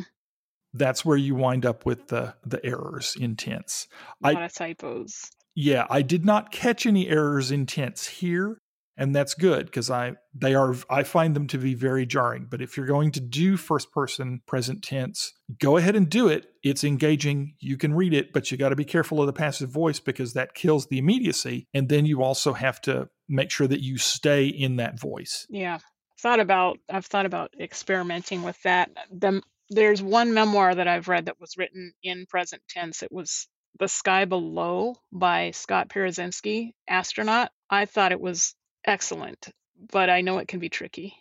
[0.73, 3.87] That's where you wind up with the the errors in tense.
[4.23, 5.29] A I- lot of typos.
[5.55, 8.57] Yeah, I did not catch any errors in tense here,
[8.97, 12.47] and that's good because I they are I find them to be very jarring.
[12.49, 16.47] But if you're going to do first person present tense, go ahead and do it.
[16.63, 17.55] It's engaging.
[17.59, 20.33] You can read it, but you got to be careful of the passive voice because
[20.33, 21.67] that kills the immediacy.
[21.73, 25.47] And then you also have to make sure that you stay in that voice.
[25.49, 25.79] Yeah.
[26.19, 28.91] Thought about I've thought about experimenting with that.
[29.11, 33.01] The, there's one memoir that I've read that was written in present tense.
[33.01, 33.47] It was
[33.79, 37.49] The Sky Below by Scott Parazynski, astronaut.
[37.69, 38.55] I thought it was
[38.85, 39.49] excellent,
[39.91, 41.15] but I know it can be tricky.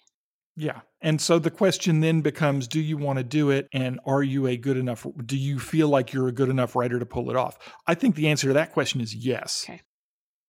[0.57, 0.81] Yeah.
[1.01, 4.47] And so the question then becomes do you want to do it and are you
[4.47, 7.37] a good enough do you feel like you're a good enough writer to pull it
[7.37, 7.57] off?
[7.87, 9.65] I think the answer to that question is yes.
[9.67, 9.81] Okay.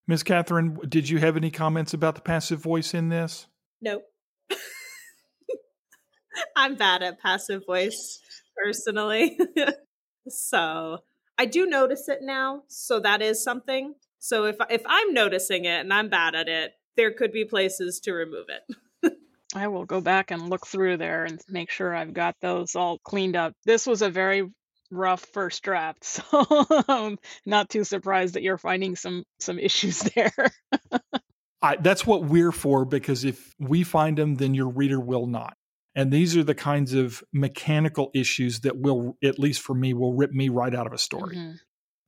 [0.08, 0.24] Ms.
[0.24, 3.48] Catherine, did you have any comments about the passive voice in this?
[3.82, 4.04] Nope.
[6.58, 8.20] I'm bad at passive voice
[8.58, 9.40] personally.
[10.28, 10.98] so
[11.42, 12.62] I do notice it now.
[12.68, 13.96] So that is something.
[14.20, 18.00] So if if I'm noticing it and I'm bad at it, there could be places
[18.02, 19.16] to remove it.
[19.56, 23.00] I will go back and look through there and make sure I've got those all
[23.00, 23.54] cleaned up.
[23.66, 24.52] This was a very
[24.92, 26.24] rough first draft, so
[26.88, 27.18] I'm
[27.48, 30.52] not too surprised that you're finding some some issues there.
[31.60, 35.58] I, that's what we're for because if we find them, then your reader will not.
[35.96, 40.14] And these are the kinds of mechanical issues that will, at least for me, will
[40.14, 41.36] rip me right out of a story.
[41.36, 41.60] Mhm.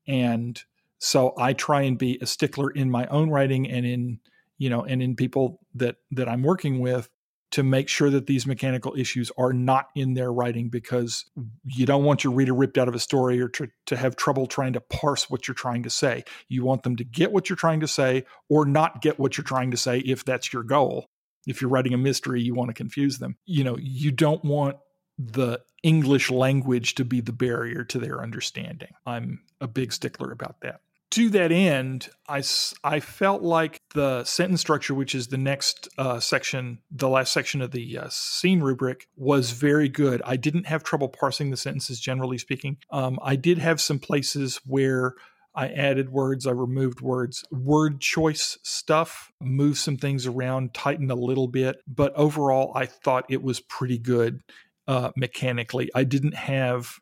[0.07, 0.63] And
[0.99, 4.19] so I try and be a stickler in my own writing and in,
[4.57, 7.09] you know, and in people that that I'm working with
[7.51, 11.25] to make sure that these mechanical issues are not in their writing because
[11.65, 14.47] you don't want your reader ripped out of a story or to, to have trouble
[14.47, 16.23] trying to parse what you're trying to say.
[16.47, 19.45] You want them to get what you're trying to say or not get what you're
[19.45, 21.09] trying to say if that's your goal.
[21.47, 23.37] If you're writing a mystery, you want to confuse them.
[23.45, 24.77] You know, you don't want
[25.17, 28.93] the English language to be the barrier to their understanding.
[29.05, 30.81] I'm a big stickler about that
[31.13, 32.41] to that end, I,
[32.83, 37.61] I felt like the sentence structure, which is the next uh, section, the last section
[37.61, 40.23] of the uh, scene rubric, was very good.
[40.25, 42.77] I didn't have trouble parsing the sentences, generally speaking.
[42.89, 45.13] Um, I did have some places where
[45.55, 51.15] I added words, I removed words, word choice stuff, moved some things around, tightened a
[51.15, 51.77] little bit.
[51.87, 54.41] But overall, I thought it was pretty good
[54.87, 55.89] uh, mechanically.
[55.93, 56.99] I didn't have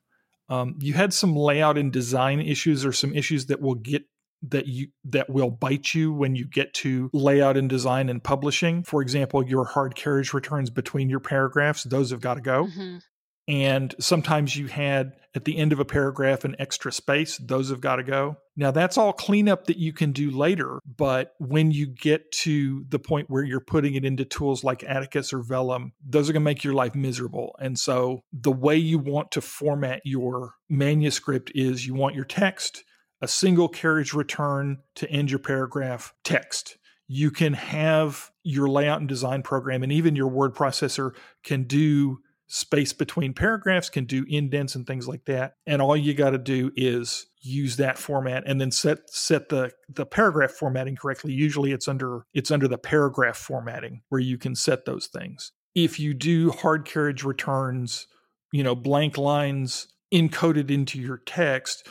[0.50, 4.04] um, you had some layout and design issues or some issues that will get
[4.50, 8.84] that you that will bite you when you get to layout and design and publishing
[8.84, 13.04] for example your hard carriage returns between your paragraphs those have got to go Mhm.
[13.48, 17.38] And sometimes you had at the end of a paragraph an extra space.
[17.38, 18.38] Those have got to go.
[18.56, 23.00] Now that's all cleanup that you can do later but when you get to the
[23.00, 26.50] point where you're putting it into tools like atticus or vellum those are going to
[26.50, 27.56] make your life miserable.
[27.60, 32.84] And so the way you want to format your manuscript is you want your text
[33.22, 36.78] a single carriage return to end your paragraph text.
[37.08, 41.12] You can have your layout and design program and even your word processor
[41.44, 42.20] can do
[42.54, 45.56] space between paragraphs, can do indents and things like that.
[45.66, 49.72] And all you got to do is use that format and then set set the
[49.90, 51.32] the paragraph formatting correctly.
[51.32, 55.54] Usually it's under it's under the paragraph formatting where you can set those things.
[55.76, 58.08] If you do hard carriage returns,
[58.52, 61.88] you know, blank lines encoded into your text,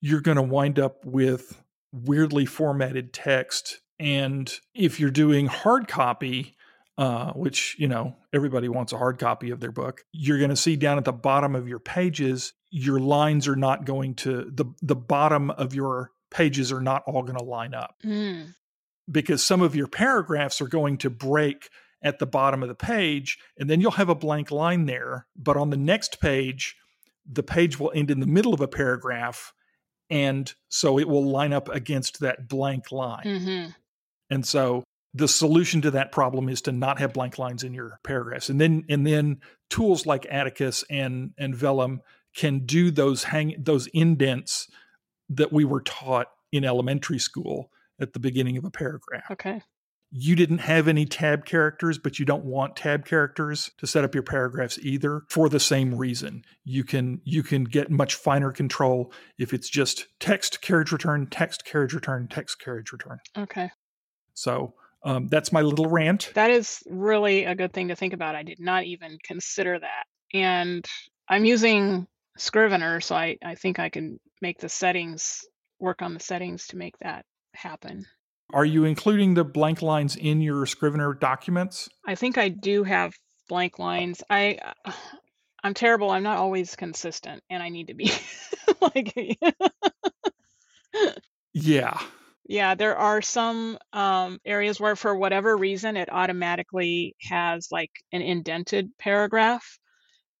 [0.00, 1.62] you're going to wind up with
[1.92, 3.78] weirdly formatted text.
[4.00, 6.56] And if you're doing hard copy,
[7.00, 10.56] uh, which you know everybody wants a hard copy of their book, you're going to
[10.56, 14.66] see down at the bottom of your pages, your lines are not going to the
[14.82, 18.54] the bottom of your pages are not all going to line up Mm.
[19.10, 21.70] because some of your paragraphs are going to break
[22.02, 25.56] at the bottom of the page and then you'll have a blank line there but
[25.56, 26.76] on the next page
[27.30, 29.52] the page will end in the middle of a paragraph
[30.08, 33.74] and so it will line up against that blank line Mhm.
[34.30, 34.84] and so
[35.14, 38.60] the solution to that problem is to not have blank lines in your paragraphs and
[38.60, 42.00] then and then tools like atticus and and vellum
[42.36, 44.68] can do those hang those indents
[45.28, 49.62] that we were taught in elementary school at the beginning of a paragraph Okay.
[50.12, 54.12] you didn't have any tab characters, but you don't want tab characters to set up
[54.14, 56.42] your paragraphs either for the same reason.
[56.64, 61.64] You can you can get much finer control if it's just text carriage return, text
[61.64, 63.18] carriage return, text carriage return.
[63.38, 63.70] Okay.
[64.34, 66.32] So um, that's my little rant.
[66.34, 68.34] That is really a good thing to think about.
[68.34, 70.04] I did not even consider that.
[70.32, 70.84] And
[71.28, 75.44] I'm using Scrivener, so I, I think I can make the settings
[75.78, 77.24] work on the settings to make that
[77.54, 78.06] happen.
[78.52, 81.88] Are you including the blank lines in your Scrivener documents?
[82.06, 83.14] I think I do have
[83.48, 84.22] blank lines.
[84.28, 84.58] I
[85.62, 86.10] I'm terrible.
[86.10, 88.10] I'm not always consistent and I need to be
[88.80, 89.14] like
[91.52, 92.00] Yeah.
[92.50, 98.22] Yeah, there are some um, areas where, for whatever reason, it automatically has like an
[98.22, 99.78] indented paragraph.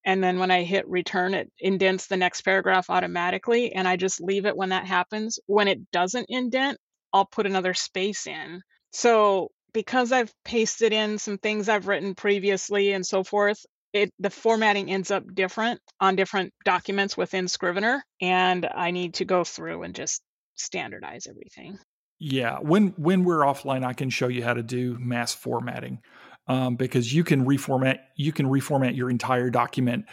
[0.04, 3.74] And then when I hit return, it indents the next paragraph automatically.
[3.74, 5.38] And I just leave it when that happens.
[5.46, 6.78] When it doesn't indent,
[7.12, 8.60] I'll put another space in.
[8.90, 14.30] So because I've pasted in some things I've written previously and so forth, it the
[14.30, 18.02] formatting ends up different on different documents within Scrivener.
[18.20, 20.22] And I need to go through and just
[20.56, 21.78] standardize everything.
[22.20, 26.02] Yeah, when when we're offline, I can show you how to do mass formatting
[26.46, 30.04] um, because you can reformat you can reformat your entire document,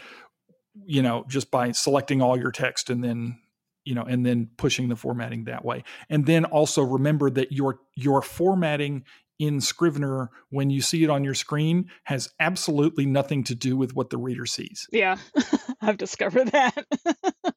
[0.86, 3.38] you know, just by selecting all your text and then
[3.84, 5.84] you know and then pushing the formatting that way.
[6.08, 9.04] And then also remember that your your formatting
[9.38, 13.94] in Scrivener when you see it on your screen has absolutely nothing to do with
[13.94, 14.88] what the reader sees.
[14.90, 15.18] Yeah,
[15.82, 16.86] I've discovered that.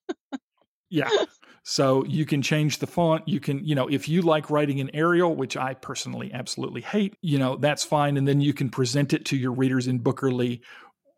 [0.92, 1.10] Yeah.
[1.72, 3.26] So you can change the font.
[3.30, 7.16] You can, you know, if you like writing in Arial, which I personally absolutely hate,
[7.22, 8.18] you know, that's fine.
[8.18, 10.60] And then you can present it to your readers in Bookerly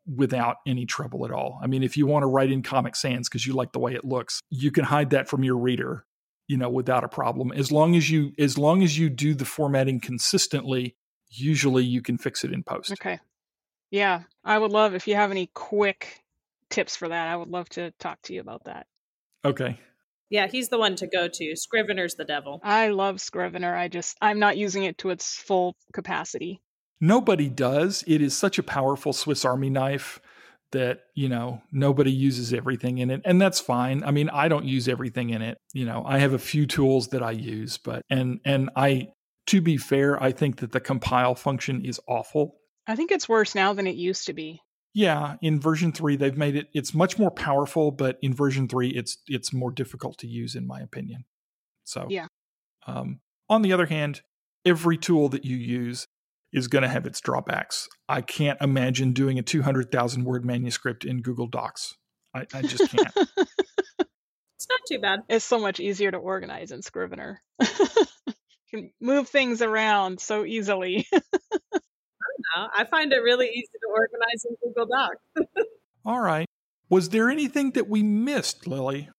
[0.05, 1.59] without any trouble at all.
[1.63, 3.95] I mean, if you want to write in Comic Sans because you like the way
[3.95, 6.05] it looks, you can hide that from your reader,
[6.47, 7.51] you know, without a problem.
[7.51, 10.95] As long as you as long as you do the formatting consistently,
[11.31, 12.91] usually you can fix it in post.
[12.91, 13.19] Okay.
[13.89, 16.21] Yeah, I would love if you have any quick
[16.69, 17.27] tips for that.
[17.27, 18.85] I would love to talk to you about that.
[19.43, 19.79] Okay.
[20.29, 21.55] Yeah, he's the one to go to.
[21.55, 22.59] Scrivener's the devil.
[22.63, 23.75] I love Scrivener.
[23.75, 26.61] I just I'm not using it to its full capacity.
[26.99, 28.03] Nobody does.
[28.07, 30.19] It is such a powerful Swiss Army knife
[30.71, 33.21] that, you know, nobody uses everything in it.
[33.25, 34.03] And that's fine.
[34.03, 35.57] I mean, I don't use everything in it.
[35.73, 39.09] You know, I have a few tools that I use, but and and I
[39.47, 42.55] to be fair, I think that the compile function is awful.
[42.87, 44.61] I think it's worse now than it used to be.
[44.93, 48.89] Yeah, in version 3 they've made it it's much more powerful, but in version 3
[48.89, 51.25] it's it's more difficult to use in my opinion.
[51.83, 52.27] So Yeah.
[52.85, 53.19] Um,
[53.49, 54.21] on the other hand,
[54.65, 56.07] every tool that you use
[56.51, 57.89] is going to have its drawbacks.
[58.07, 61.95] I can't imagine doing a 200,000 word manuscript in Google Docs.
[62.35, 63.11] I, I just can't.
[64.63, 65.19] It's not too bad.
[65.27, 67.41] It's so much easier to organize in Scrivener.
[67.59, 67.67] you
[68.69, 71.05] can move things around so easily.
[72.55, 75.67] Now, I find it really easy to organize in Google Docs.
[76.05, 76.47] All right.
[76.89, 79.09] Was there anything that we missed, Lily?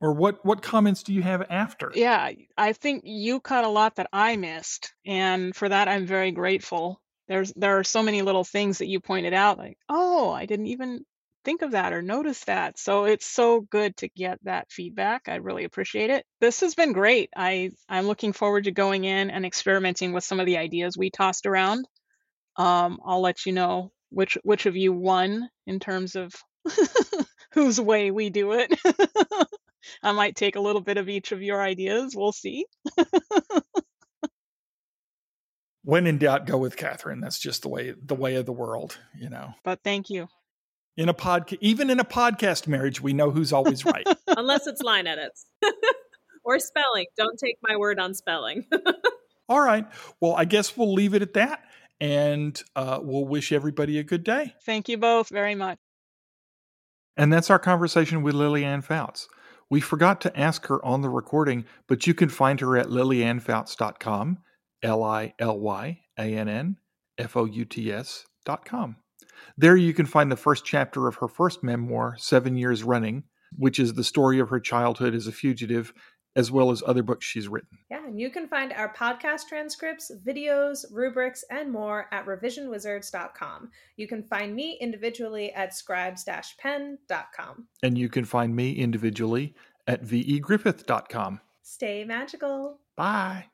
[0.00, 1.90] Or what, what comments do you have after?
[1.94, 6.32] yeah, I think you caught a lot that I missed, and for that I'm very
[6.32, 7.00] grateful.
[7.26, 10.66] There's there are so many little things that you pointed out, like, oh, I didn't
[10.66, 11.06] even
[11.44, 12.78] think of that or notice that.
[12.78, 15.28] So it's so good to get that feedback.
[15.28, 16.24] I really appreciate it.
[16.40, 17.30] This has been great.
[17.36, 21.10] I I'm looking forward to going in and experimenting with some of the ideas we
[21.10, 21.86] tossed around.
[22.56, 26.34] Um, I'll let you know which which of you won in terms of
[27.52, 28.72] whose way we do it.
[30.02, 32.14] I might take a little bit of each of your ideas.
[32.16, 32.66] We'll see.
[35.84, 37.20] When in doubt, go with Catherine.
[37.20, 39.52] That's just the way the way of the world, you know.
[39.64, 40.28] But thank you.
[40.96, 44.06] In a podcast, even in a podcast marriage, we know who's always right.
[44.28, 45.44] Unless it's line edits
[46.42, 47.06] or spelling.
[47.18, 48.64] Don't take my word on spelling.
[49.48, 49.86] All right.
[50.20, 51.62] Well, I guess we'll leave it at that,
[52.00, 54.54] and uh, we'll wish everybody a good day.
[54.64, 55.78] Thank you both very much.
[57.16, 59.28] And that's our conversation with Lily Ann Fouts.
[59.70, 64.38] We forgot to ask her on the recording, but you can find her at lilyannfouts.com,
[64.82, 66.76] L I L Y A N N
[67.18, 68.96] F O U T S.com.
[69.56, 73.24] There you can find the first chapter of her first memoir, Seven Years Running,
[73.56, 75.92] which is the story of her childhood as a fugitive,
[76.36, 77.78] as well as other books she's written.
[77.90, 83.70] Yeah, and you can find our podcast transcripts, videos, rubrics, and more at revisionwizards.com.
[83.96, 87.68] You can find me individually at scribes-pen.com.
[87.82, 89.54] And you can find me individually
[89.86, 91.40] at vegriffith.com.
[91.62, 92.78] Stay magical.
[92.96, 93.46] Bye.